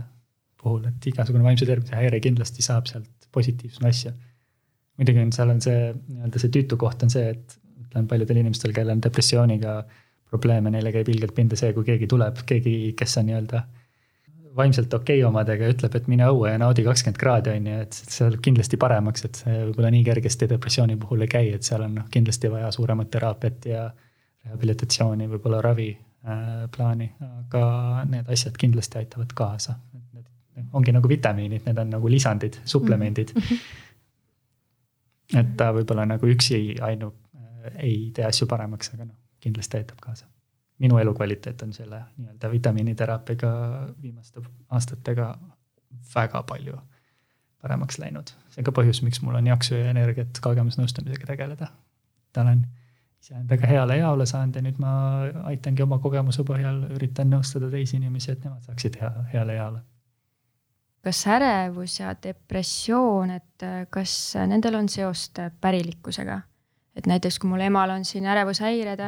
[0.59, 4.13] puhul, et igasugune vaimse tervise häire kindlasti saab sealt positiivset asja.
[4.99, 8.73] muidugi on, seal on see nii-öelda see tüütu koht on see, et ütlen paljudel inimestel,
[8.75, 9.81] kellel on depressiooniga
[10.29, 13.63] probleeme, neile käib ilgelt pinda see, kui keegi tuleb, keegi, kes on nii-öelda
[14.55, 17.79] vaimselt okei okay omadega ja ütleb, et mine õue ja naudi kakskümmend kraadi, on ju,
[17.85, 21.67] et see läheb kindlasti paremaks, et see võib-olla nii kergesti depressiooni puhul ei käi, et
[21.67, 23.83] seal on noh, kindlasti vaja suuremat teraapiat ja
[24.45, 27.63] rehabilitatsiooni, võib-olla ravi äh, plaani, aga
[28.09, 29.77] need asjad kindlasti aitavad kaasa.
[30.73, 33.41] ongi nagu vitamiinid, need on nagu lisandid, suplemendid mm.
[33.41, 33.57] -hmm.
[35.39, 37.13] et ta võib-olla nagu üksi ainu
[37.75, 40.25] ei tee asju paremaks, aga noh, kindlasti aitab kaasa.
[40.79, 43.49] minu elukvaliteet on selle nii-öelda vitamiiniteraapiaga
[44.01, 45.33] viimaste aastatega
[46.15, 46.77] väga palju
[47.61, 48.31] paremaks läinud.
[48.49, 51.67] see on ka põhjus, miks mul on jaksu ja energiat kaugemas nõustamisega tegeleda.
[52.37, 52.65] olen
[53.19, 54.91] iseendaga heale jaole saanud ja nüüd ma
[55.51, 59.81] aitangi oma kogemuse põhjal, üritan nõustada teisi inimesi, et nemad saaksid hea, heale jaole.
[61.03, 64.13] kas ärevus ja depressioon, et kas
[64.47, 66.41] nendel on seost pärilikkusega?
[66.95, 69.03] Et näiteks, kui mul emal on siin ärevushäired,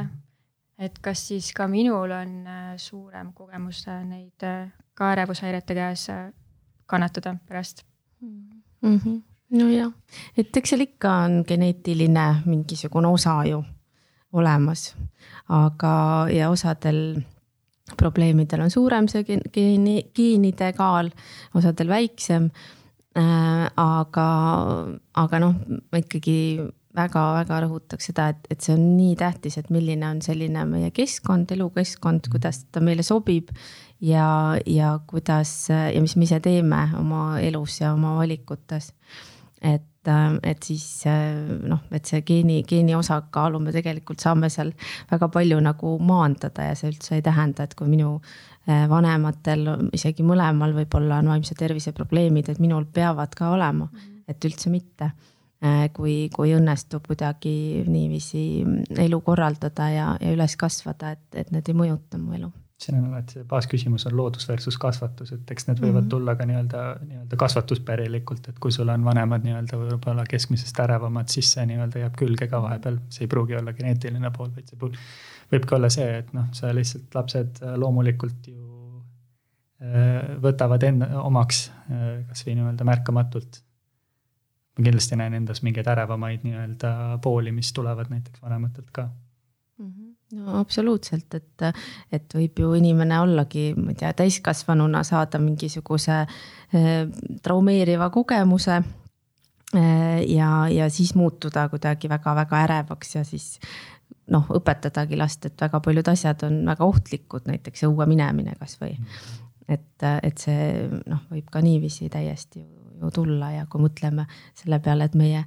[0.80, 4.48] et kas siis ka minul on äh, suurem kogemus neid
[4.94, 6.08] ka ärevushäirete käes
[6.86, 7.84] kannatada pärast
[8.22, 8.98] mm?
[8.98, 9.22] -hmm.
[9.50, 9.92] nojah,
[10.38, 13.64] et eks seal ikka on geneetiline mingisugune osa ju
[14.34, 14.96] olemas.
[15.50, 17.22] aga, ja osadel
[17.98, 19.24] probleemidel on suurem see
[19.54, 21.10] geeni, geenide kaal,
[21.56, 22.50] osadel väiksem
[23.18, 23.72] äh,.
[23.76, 24.28] aga,
[25.14, 25.56] aga noh,
[25.98, 26.38] ikkagi
[26.96, 31.52] väga-väga rõhutaks seda, et, et see on nii tähtis, et milline on selline meie keskkond,
[31.56, 33.54] elukeskkond, kuidas ta meile sobib.
[34.02, 38.94] ja, ja kuidas ja mis me ise teeme oma elus ja oma valikutes.
[39.62, 40.86] et et, et siis
[41.68, 44.72] noh, et see geeni, geeni osakaalu me tegelikult saame seal
[45.12, 50.26] väga palju nagu maandada ja see üldse ei tähenda, et kui minu äh, vanematel, isegi
[50.26, 54.24] mõlemal võib-olla on vaimse tervise probleemid, et minul peavad ka olema, mhm.
[54.28, 55.12] et üldse mitte
[55.94, 58.64] kui, kui õnnestub kuidagi niiviisi
[58.98, 62.50] elu korraldada ja, ja üles kasvada, et, et need ei mõjuta mu elu
[62.82, 66.10] siin on alati see baasküsimus on loodus versus kasvatus, et eks need võivad mm -hmm.
[66.14, 71.52] tulla ka nii-öelda, nii-öelda kasvatuspärilikult, et kui sul on vanemad nii-öelda võib-olla keskmisest ärevamad, siis
[71.54, 74.80] see nii-öelda jääb külge ka vahepeal, see ei pruugi olla geneetiline pool, vaid see
[75.52, 78.62] võib ka olla see, et noh, sa lihtsalt lapsed loomulikult ju
[79.82, 83.62] äh, võtavad enda omaks äh, kasvõi nii-öelda märkamatult.
[84.82, 89.10] Ma kindlasti näen endas mingeid ärevamaid nii-öelda pooli, mis tulevad näiteks vanematelt ka.
[89.80, 91.64] -hmm no absoluutselt, et,
[92.12, 96.90] et võib ju inimene ollagi, ma ei tea, täiskasvanuna saada mingisuguse äh,
[97.44, 103.58] traumeeriva kogemuse äh, ja, ja siis muutuda kuidagi väga-väga ärevaks ja siis
[104.32, 108.96] noh, õpetadagi last, et väga paljud asjad on väga ohtlikud, näiteks õue minemine kasvõi.
[109.68, 114.28] et, et see noh, võib ka niiviisi täiesti ju, ju tulla ja kui mõtleme
[114.58, 115.44] selle peale, et meie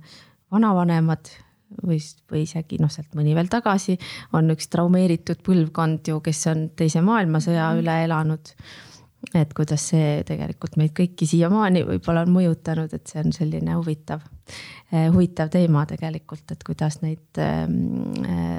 [0.53, 1.31] vanavanemad
[1.83, 1.99] või,
[2.31, 3.97] või isegi noh, sealt mõni veel tagasi
[4.37, 7.85] on üks traumeeritud põlvkond ju, kes on teise maailmasõja mhm.
[7.85, 8.55] üle elanud.
[9.35, 14.21] et kuidas see tegelikult meid kõiki siiamaani võib-olla on mõjutanud, et see on selline huvitav,
[14.93, 17.65] eh, huvitav teema tegelikult, et kuidas neid äh,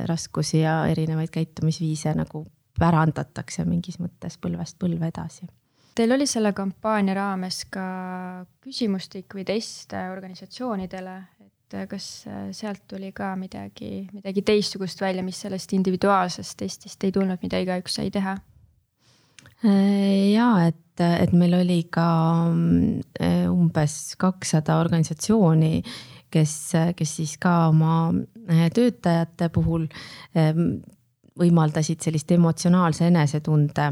[0.10, 2.48] raskusi ja erinevaid käitumisviise nagu
[2.80, 5.46] pärandatakse mingis mõttes põlvest põlve edasi
[5.96, 7.84] Teil oli selle kampaania raames ka
[8.64, 11.14] küsimustik või test organisatsioonidele,
[11.46, 17.06] et äh, kas äh, sealt tuli ka midagi, midagi teistsugust välja, mis sellest individuaalsest testist
[17.08, 18.36] ei tulnud, mida igaüks sai teha?
[19.64, 22.10] Äh, ja et, et meil oli ka
[23.54, 25.80] umbes kakssada organisatsiooni,
[26.28, 26.58] kes,
[27.00, 28.12] kes siis ka oma
[28.76, 29.88] töötajate puhul
[31.40, 33.88] võimaldasid sellist emotsionaalse enesetunde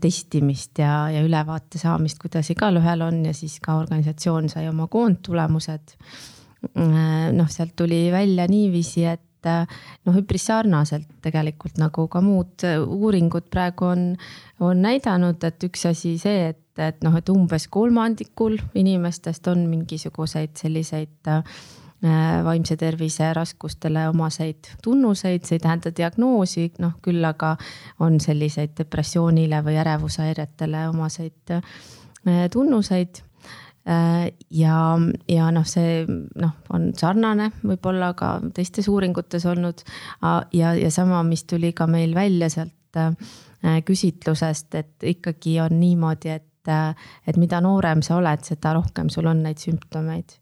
[0.00, 5.96] testimist ja, ja ülevaate saamist, kuidas igalühel on ja siis ka organisatsioon sai oma koondtulemused.
[6.78, 9.66] Äh, noh, sealt tuli välja niiviisi, et äh,
[10.06, 14.06] noh, üpris sarnaselt tegelikult nagu ka muud äh, uuringud praegu on,
[14.64, 20.56] on näidanud, et üks asi see, et, et noh, et umbes kolmandikul inimestest on mingisuguseid
[20.58, 21.34] selliseid
[22.44, 27.54] vaimse tervise raskustele omaseid tunnuseid, see ei tähenda diagnoosi, noh küll aga
[28.04, 31.54] on selliseid depressioonile või ärevushäiretele omaseid
[32.52, 33.22] tunnuseid
[33.88, 34.98] Äh, ja,
[35.30, 39.84] ja noh, see noh, on sarnane võib-olla ka teistes uuringutes olnud
[40.58, 43.14] ja, ja sama, mis tuli ka meil välja sealt äh,
[43.86, 49.30] küsitlusest, et ikkagi on niimoodi, et, äh, et mida noorem sa oled, seda rohkem sul
[49.30, 50.34] on neid sümptomeid.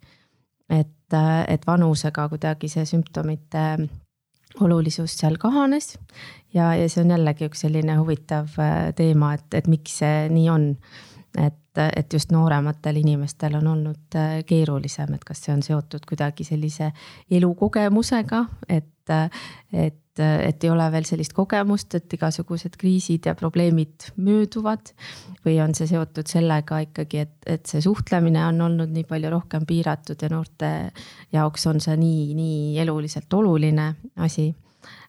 [0.81, 1.16] Et,
[1.49, 3.64] et vanusega kuidagi see sümptomite
[4.61, 5.99] olulisus seal kahanes.
[6.55, 8.55] Ja, ja see on jällegi üks selline huvitav
[8.97, 10.70] teema, et, et miks see nii on.
[11.35, 16.47] Et, et just noorematel inimestel on olnud äh, keerulisem, et kas see on seotud kuidagi
[16.47, 16.93] sellise
[17.35, 19.14] elukogemusega, et,
[19.72, 24.93] et, et ei ole veel sellist kogemust, et igasugused kriisid ja probleemid mööduvad.
[25.45, 29.67] või on see seotud sellega ikkagi, et, et see suhtlemine on olnud nii palju rohkem
[29.67, 30.71] piiratud ja noorte
[31.33, 34.55] jaoks on see nii, nii eluliselt oluline asi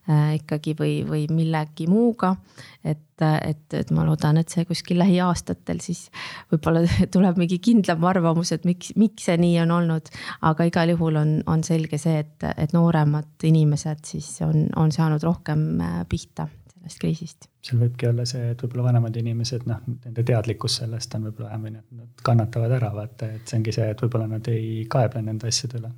[0.08, 2.36] ikkagi või, või millegi muuga.
[2.84, 6.10] et, et, et ma loodan, et see kuskil lähiaastatel siis
[6.51, 6.84] võib-olla
[7.16, 10.12] tuleb mingi kindlam arvamus, et miks, miks see nii on olnud.
[10.45, 15.26] aga igal juhul on, on selge see, et, et nooremad inimesed siis on, on saanud
[15.26, 16.47] rohkem äh, pihta
[16.86, 17.47] sellest kriisist.
[17.66, 21.66] seal võibki olla see, et võib-olla vanemad inimesed, noh, nende teadlikkus sellest on võib-olla vähem
[21.66, 25.49] või nad kannatavad ära, vaata, et see ongi see, et võib-olla nad ei kaeble nende
[25.49, 25.91] asjade üle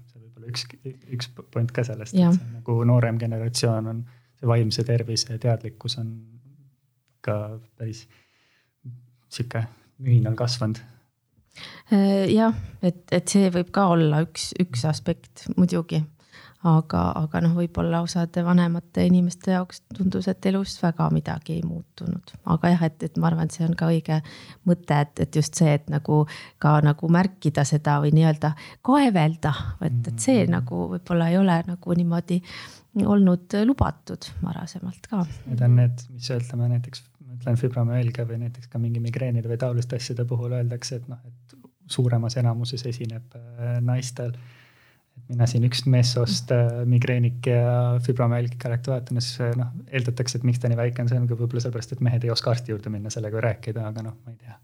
[0.48, 0.68] üks,
[1.14, 4.04] üks point ka sellest, et see nagu noorem generatsioon on,
[4.39, 6.14] see vaimse tervise teadlikkus on
[7.22, 8.06] ka päris
[9.28, 9.66] sihuke
[10.00, 10.80] mühinal kasvanud
[11.93, 16.02] Äh, jah, et, et see võib ka olla üks, üks aspekt muidugi.
[16.66, 22.34] Aga, aga noh, võib-olla osade vanemate inimeste jaoks tundus, et elus väga midagi ei muutunud,
[22.53, 24.22] aga jah, et, et ma arvan, et see on ka õige
[24.70, 26.24] mõte, et, et just see, et nagu
[26.64, 28.53] ka nagu märkida seda või nii-öelda
[28.88, 30.55] kaevelda, et, et see mm.
[30.58, 32.41] nagu võib-olla ei ole nagu niimoodi
[33.05, 35.22] olnud lubatud varasemalt ka.
[35.45, 37.05] Need on need, mis ütleme näiteks
[37.38, 41.58] ütlen fibromüalgia või näiteks ka mingi migreenide või taoliste asjade puhul öeldakse, et noh, et
[41.91, 44.34] suuremas enamuses esineb äh, naistel.
[44.34, 44.57] et
[45.28, 47.61] mina siin üks meessoost äh, migreenik ja
[49.20, 51.63] ja siis äh, noh, eeldatakse, et miks ta nii väike on, see on ka võib-olla
[51.63, 54.57] sellepärast, et mehed ei oska arsti juurde minna sellega rääkida, aga noh, ma ei tea.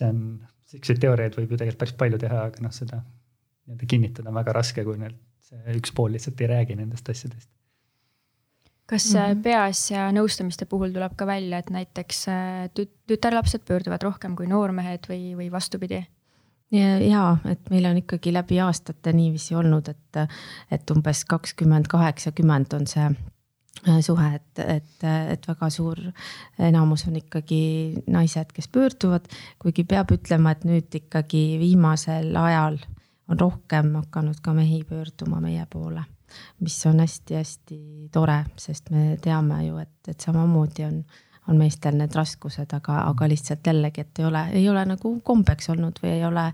[0.00, 0.24] see on,
[0.68, 4.56] siukseid teooriaid võib ju tegelikult päris palju teha, aga noh, seda nii-öelda kinnitada on väga
[4.56, 5.16] raske, kui nüüd
[5.48, 7.50] see üks pool lihtsalt ei räägi nendest asjadest
[8.88, 9.42] kas mm -hmm.
[9.44, 12.22] peaasja nõustamiste puhul tuleb ka välja, et näiteks
[12.78, 16.06] tüt-, tütarlapsed pöörduvad rohkem kui noormehed või, või vastupidi?
[16.72, 20.20] Ja, et meil on ikkagi läbi aastate niiviisi olnud, et,
[20.70, 26.02] et umbes kakskümmend, kaheksakümmend on see äh, suhe, et, et, et väga suur
[26.58, 27.62] enamus on ikkagi
[28.10, 29.30] naised, kes pöörduvad,
[29.62, 32.78] kuigi peab ütlema, et nüüd ikkagi viimasel ajal
[33.28, 36.04] on rohkem hakanud ka mehi pöörduma meie poole
[36.60, 41.02] mis on hästi-hästi tore, sest me teame ju, et, et samamoodi on,
[41.48, 45.70] on meestel need raskused, aga, aga lihtsalt jällegi, et ei ole, ei ole nagu kombeks
[45.72, 46.50] olnud või ei ole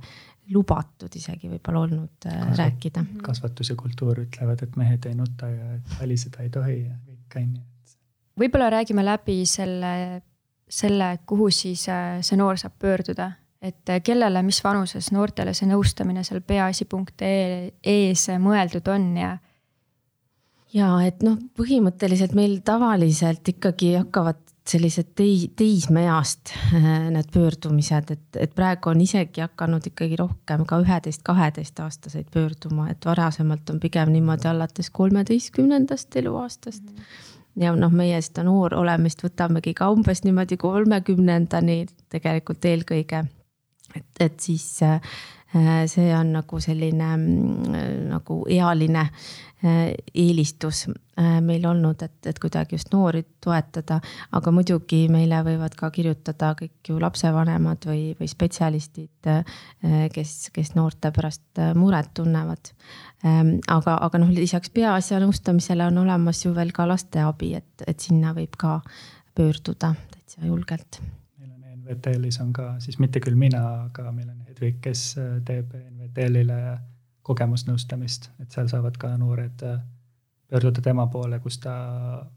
[0.53, 3.05] lubatud isegi võib-olla olnud äh, Kasvat, rääkida.
[3.25, 7.39] kasvatus ja kultuur ütlevad, et mehed ei nuta ja et väliseda ei tohi ja kõik
[7.41, 7.95] on ju.
[8.43, 9.95] võib-olla räägime läbi selle,
[10.69, 13.31] selle, kuhu siis äh, see noor saab pöörduda,
[13.65, 19.33] et äh, kellele, mis vanuses noortele see nõustamine seal peaasi.ee ees mõeldud on ja
[20.75, 28.39] ja et noh, põhimõtteliselt meil tavaliselt ikkagi hakkavad sellised tei-, teismeeast äh, need pöördumised, et,
[28.41, 34.13] et praegu on isegi hakanud ikkagi rohkem ka üheteist, kaheteistaastaseid pöörduma, et varasemalt on pigem
[34.15, 36.97] niimoodi alates kolmeteistkümnendast eluaastast mm.
[36.97, 37.63] -hmm.
[37.63, 43.25] ja noh, meie seda noor olemist võtamegi ka umbes niimoodi kolmekümnendani tegelikult eelkõige.
[43.97, 45.01] et, et siis äh,
[45.87, 49.09] see on nagu selline mm, nagu ealine
[49.65, 54.01] eelistus äh, meil olnud, et, et kuidagi just noori toetada,
[54.37, 59.57] aga muidugi meile võivad ka kirjutada kõik ju lapsevanemad või, või spetsialistid, äh,
[60.13, 62.75] kes, kes noorte pärast muret tunnevad.
[63.25, 68.01] Ähm, aga, aga noh, lisaks peaasja nõustamisele on olemas ju veel ka lasteabi, et, et
[68.01, 68.81] sinna võib ka
[69.35, 71.01] pöörduda täitsa julgelt.
[71.39, 75.15] meil on NVTL-is on ka siis mitte küll mina, aga meil on Hedvig, kes
[75.49, 76.59] teeb NVTL-ile
[77.25, 79.81] kogemusnõustamist, et seal saavad ka noored äh,
[80.51, 81.75] pöörduda tema poole, kus ta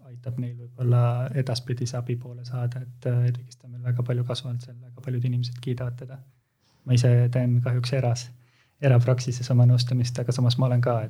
[0.07, 1.01] aitab neil võib-olla
[1.37, 3.27] edaspidise abi poole saada, et äh,
[3.63, 6.19] on meil väga palju kasu olnud seal, väga paljud inimesed kiidavad teda.
[6.87, 8.29] ma ise teen kahjuks eras,
[8.81, 11.01] erapraksises oma nõustamist, aga samas ma olen ka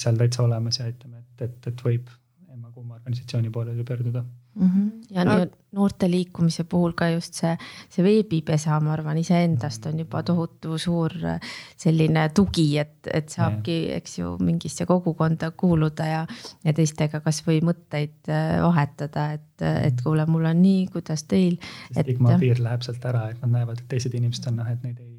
[0.00, 2.08] seal täitsa olemas ja aitame, et, et, et võib
[2.50, 4.24] Emma Kuuma organisatsiooni poole pöörduda
[4.60, 4.70] mm.
[4.70, 5.14] -hmm.
[5.14, 5.46] ja no.
[5.72, 7.56] noorte liikumise puhul ka just see,
[7.88, 13.76] see veebipesa, ma arvan, iseendast on juba tohutu suur äh, selline tugi, et, et saabki,
[13.98, 16.24] eks ju, mingisse kogukonda kuuluda ja,
[16.64, 21.58] ja teistega kasvõi mõtteid äh, vahetada, et, et kuule, mul on nii, kuidas teil.
[21.92, 24.98] see stigmapiir läheb sealt ära, et nad näevad, et teised inimesed on noh, et neid
[24.98, 25.16] ei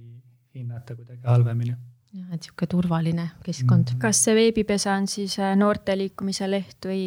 [0.56, 1.76] hinnata kuidagi halvemini
[2.12, 3.94] et sihuke turvaline keskkond.
[3.94, 4.00] Mm.
[4.02, 7.04] kas see veebipesa on siis äh, noorte liikumise leht või?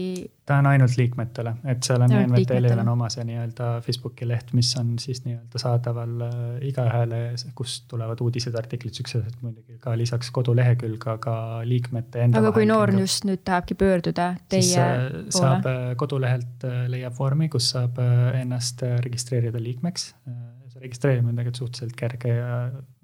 [0.48, 4.70] ta on ainult liikmetele, et seal on NVTL-il on oma see nii-öelda Facebooki leht, mis
[4.80, 6.40] on siis nii-öelda saadaval äh,
[6.70, 7.20] igaühele,
[7.58, 11.36] kust tulevad uudised, artiklid, siuksed muidugi ka lisaks kodulehekülg, aga
[11.68, 12.40] liikmete enda.
[12.40, 15.36] aga kui noor just nüüd tahabki pöörduda teie siis, äh, poole?
[15.36, 18.00] saab kodulehelt leiab vormi, kus saab
[18.40, 20.12] ennast registreerida liikmeks.
[20.24, 22.54] see registreerimine on tegelikult suhteliselt kerge ja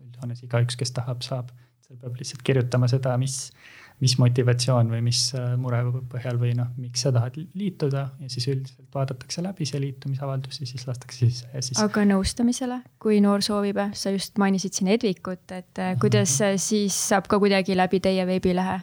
[0.00, 1.52] üldjoones igaüks, kes tahab, saab
[1.90, 3.36] seal peab lihtsalt kirjutama seda, mis,
[4.02, 5.82] mis motivatsioon või mis äh, mure
[6.12, 10.68] põhjal või noh, miks sa tahad liituda ja siis üldiselt vaadatakse läbi see liitumisavaldus ja
[10.70, 11.80] siis lastakse sisse ja siis.
[11.82, 17.30] aga nõustamisele, kui noor soovib, sa just mainisid siin Edvikut, et äh, kuidas siis saab
[17.30, 18.82] ka kuidagi läbi teie veebilehe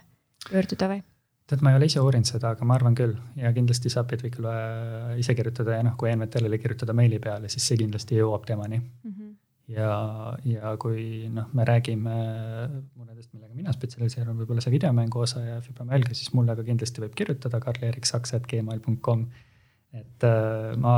[0.49, 1.05] pöörduda või?
[1.47, 4.53] tead, ma ei ole ise uurinud seda, aga ma arvan küll ja kindlasti saab Edvikule
[5.22, 9.16] ise kirjutada ja noh, kui ENVTL-ile kirjutada meili peale, siis see kindlasti jõuab temani mm.
[9.78, 9.91] Ja,
[10.47, 12.15] ja kui noh, me räägime
[12.97, 17.17] muredest, millega mina spetsialiseerun, võib-olla see videomängu osa ja fibromüalgia, siis mulle ka kindlasti võib
[17.17, 19.25] kirjutada karl-erik-saks.gmail.com.
[20.01, 20.97] et äh, ma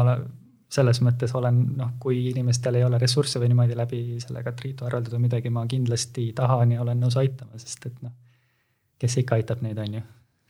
[0.69, 5.19] selles mõttes olen noh, kui inimestel ei ole ressursse või niimoodi läbi sellega Triitu arveldada
[5.21, 8.13] midagi, ma kindlasti tahan ja olen nõus aitama, sest et noh,
[9.01, 10.05] kes ikka aitab neid, on ju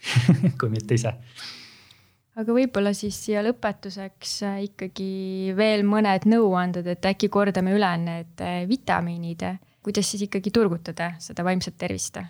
[0.59, 1.15] kui mitte ise.
[2.39, 5.11] Aga võib-olla siis siia lõpetuseks äh, ikkagi
[5.57, 9.45] veel mõned nõuanded, et äkki kordame üle need äh, vitamiinid,
[9.85, 12.21] kuidas siis ikkagi turgutada seda vaimset tervist?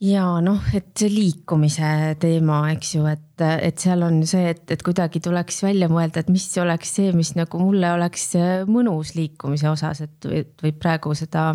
[0.00, 4.82] ja noh, et see liikumise teema, eks ju, et, et seal on see, et, et
[4.84, 8.30] kuidagi tuleks välja mõelda, et mis oleks see, mis nagu mulle oleks
[8.70, 10.30] mõnus liikumise osas, et
[10.64, 11.50] võib praegu seda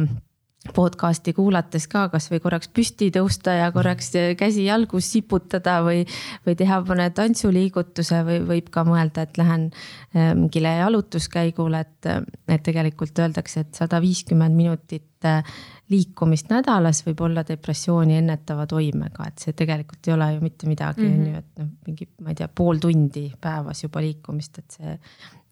[0.74, 6.04] podcast'i kuulates ka kasvõi korraks püsti tõusta ja korraks käsi jalgu siputada või,
[6.48, 12.12] või teha mõne tantsuliigutuse või võib ka mõelda, et lähen äh, mingile jalutuskäigule, et,
[12.48, 15.44] et tegelikult öeldakse, et sada viiskümmend minutit äh,
[15.92, 21.06] liikumist nädalas võib olla depressiooni ennetava toimega, et see tegelikult ei ole ju mitte midagi,
[21.06, 24.96] on ju, et noh, mingi, ma ei tea, pool tundi päevas juba liikumist, et see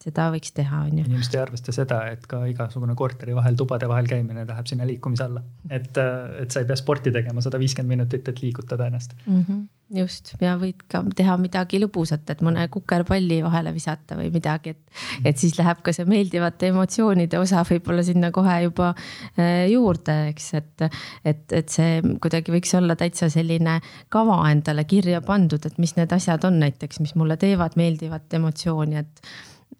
[0.03, 1.05] seda võiks teha, on ju.
[1.07, 5.27] inimesed ei arvesta seda, et ka igasugune korteri vahel, tubade vahel käimine läheb sinna liikumise
[5.27, 5.43] alla.
[5.69, 5.99] et,
[6.41, 9.45] et sa ei pea sporti tegema sada viiskümmend minutit, et liigutada ennast mm.
[9.47, 9.61] -hmm.
[9.99, 14.81] just ja võid ka teha midagi lõbusat, et mõne kukerpalli vahele visata või midagi, et,
[15.25, 18.93] et siis läheb ka see meeldivate emotsioonide osa võib-olla sinna kohe juba
[19.39, 20.87] äh, juurde, eks, et.
[21.23, 23.79] et, et see kuidagi võiks olla täitsa selline
[24.09, 28.95] kava endale kirja pandud, et mis need asjad on näiteks, mis mulle teevad meeldivat emotsiooni,
[28.99, 29.21] et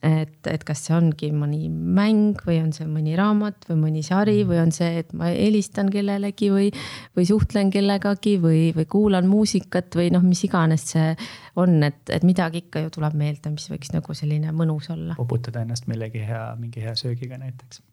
[0.04, 4.42] et, et kas see ongi mõni mäng või on see mõni raamat või mõni sari
[4.48, 6.68] või on see, et ma helistan kellelegi või,
[7.16, 11.14] või suhtlen kellegagi või, või kuulan muusikat või noh, mis iganes see
[11.60, 15.16] on, et, et midagi ikka ju tuleb meelde, mis võiks nagu selline mõnus olla.
[15.20, 17.84] poputada ennast millegi hea, mingi hea söögiga näiteks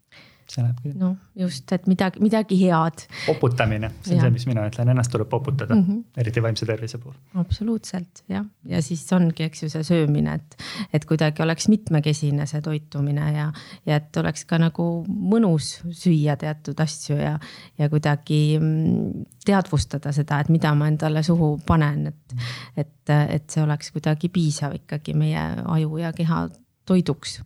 [0.49, 0.95] see läheb küll.
[0.99, 3.05] noh, just, et midagi, midagi head.
[3.25, 4.25] poputamine, see on ja.
[4.25, 6.21] see, mis mina ütlen, ennast tuleb poputada mm, -hmm.
[6.23, 7.15] eriti vaimse tervise puhul.
[7.41, 10.57] absoluutselt jah, ja siis ongi, eks ju, see söömine, et,
[10.93, 13.51] et kuidagi oleks mitmekesine see toitumine ja,
[13.85, 17.37] ja et oleks ka nagu mõnus süüa teatud asju ja,
[17.77, 22.35] ja kuidagi mm, teadvustada seda, et mida ma endale suhu panen, et,
[22.77, 26.47] et, et see oleks kuidagi piisav ikkagi meie aju ja keha
[26.85, 27.41] toiduks.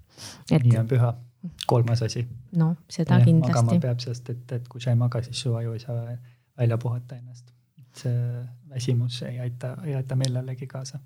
[0.51, 1.13] nii on püha
[1.65, 2.25] kolmas asi.
[2.55, 3.53] noh, seda ja, kindlasti.
[3.53, 6.05] magama peab, sest et, et kui sa ei maga, siis su aju ei saa
[6.57, 7.51] välja puhata ennast.
[7.95, 10.99] see väsimus ei aita, ei aita millelegi kaasa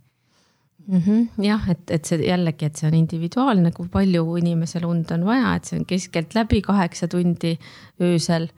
[0.87, 1.01] mm.
[1.05, 5.25] -hmm, jah, et, et see jällegi, et see on individuaalne, kui palju inimesel und on
[5.25, 7.57] vaja, et see on keskeltläbi kaheksa tundi
[8.01, 8.49] öösel.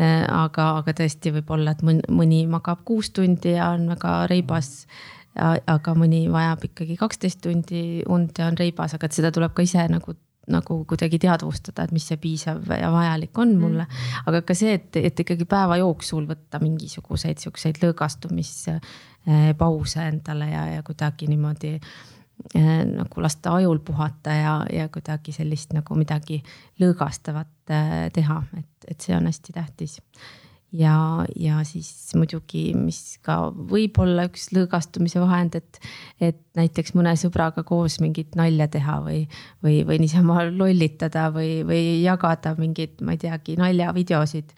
[0.00, 4.26] Äh, aga, aga tõesti võib olla, et mõni, mõni magab kuus tundi ja on väga
[4.30, 4.86] reibas
[5.66, 9.62] aga mõni vajab ikkagi kaksteist tundi und ja on reibas, aga et seda tuleb ka
[9.62, 10.14] ise nagu
[10.52, 13.84] nagu kuidagi teadvustada, et mis see piisav ja vajalik on mulle.
[13.84, 13.90] Mm..
[14.30, 20.80] aga ka see, et, et ikkagi päeva jooksul võtta mingisuguseid siukseid lõõgastumistpause endale ja, ja
[20.86, 26.36] kuidagi niimoodi eh, nagu lasta ajul puhata ja, ja kuidagi sellist nagu midagi
[26.82, 29.94] lõõgastavat eh, teha, et, et see on hästi tähtis
[30.72, 35.80] ja, ja siis muidugi, mis ka võib olla üks lõõgastumise vahend, et,
[36.22, 39.24] et näiteks mõne sõbraga koos mingit nalja teha või,
[39.64, 44.54] või, või niisama lollitada või, või jagada mingeid, ma ei teagi, naljavideosid.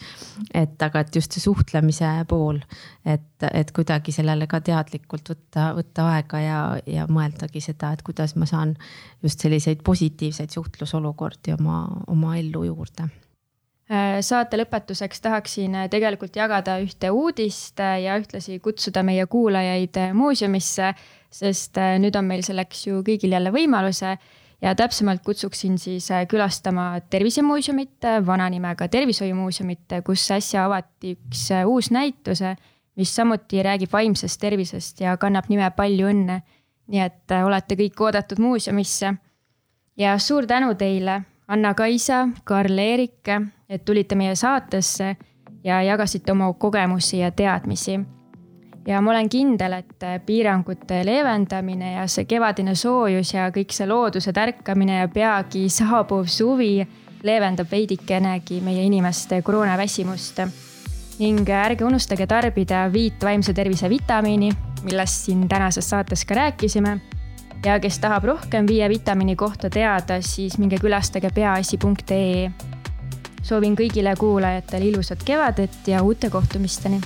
[0.54, 2.60] et aga, et just see suhtlemise pool,
[3.04, 8.36] et, et kuidagi sellele ka teadlikult võtta, võtta aega ja, ja mõeldagi seda, et kuidas
[8.36, 8.76] ma saan
[9.24, 13.08] just selliseid positiivseid suhtlusolukordi oma, oma ellu juurde
[14.24, 20.92] saate lõpetuseks tahaksin äh, tegelikult jagada ühte uudist äh, ja ühtlasi kutsuda meie kuulajaid muuseumisse,
[21.32, 24.14] sest nüüd on meil selleks ju kõigil jälle võimaluse
[24.62, 32.44] ja täpsemalt kutsuksin siis külastama Tervisemuuseumit, vana nimega Tervishoiumuuseumit, kus äsja avati üks uus näitus,
[32.96, 36.40] mis samuti räägib vaimsest tervisest ja kannab nime Palju õnne.
[36.92, 39.14] nii et olete kõik oodatud muuseumisse.
[39.96, 41.22] ja suur tänu teile
[41.52, 43.28] Anna-Kaisa, Karl-Erik,
[43.72, 45.16] et tulite meie saatesse
[45.64, 48.00] ja jagasite oma kogemusi ja teadmisi.
[48.86, 54.32] ja ma olen kindel, et piirangute leevendamine ja see kevadine soojus ja kõik see looduse
[54.32, 56.86] tärkamine ja peagi saabuv suvi
[57.22, 60.42] leevendab veidikenegi meie inimeste koroonaväsimust.
[61.18, 64.50] ning ärge unustage tarbida viit vaimse tervise vitamiini,
[64.82, 67.00] millest siin tänases saates ka rääkisime
[67.64, 72.50] ja kes tahab rohkem viie vitamiini kohta teada, siis minge külastage peaasi.ee.
[73.42, 77.00] soovin kõigile kuulajatele ilusat kevadet ja uute kohtumisteni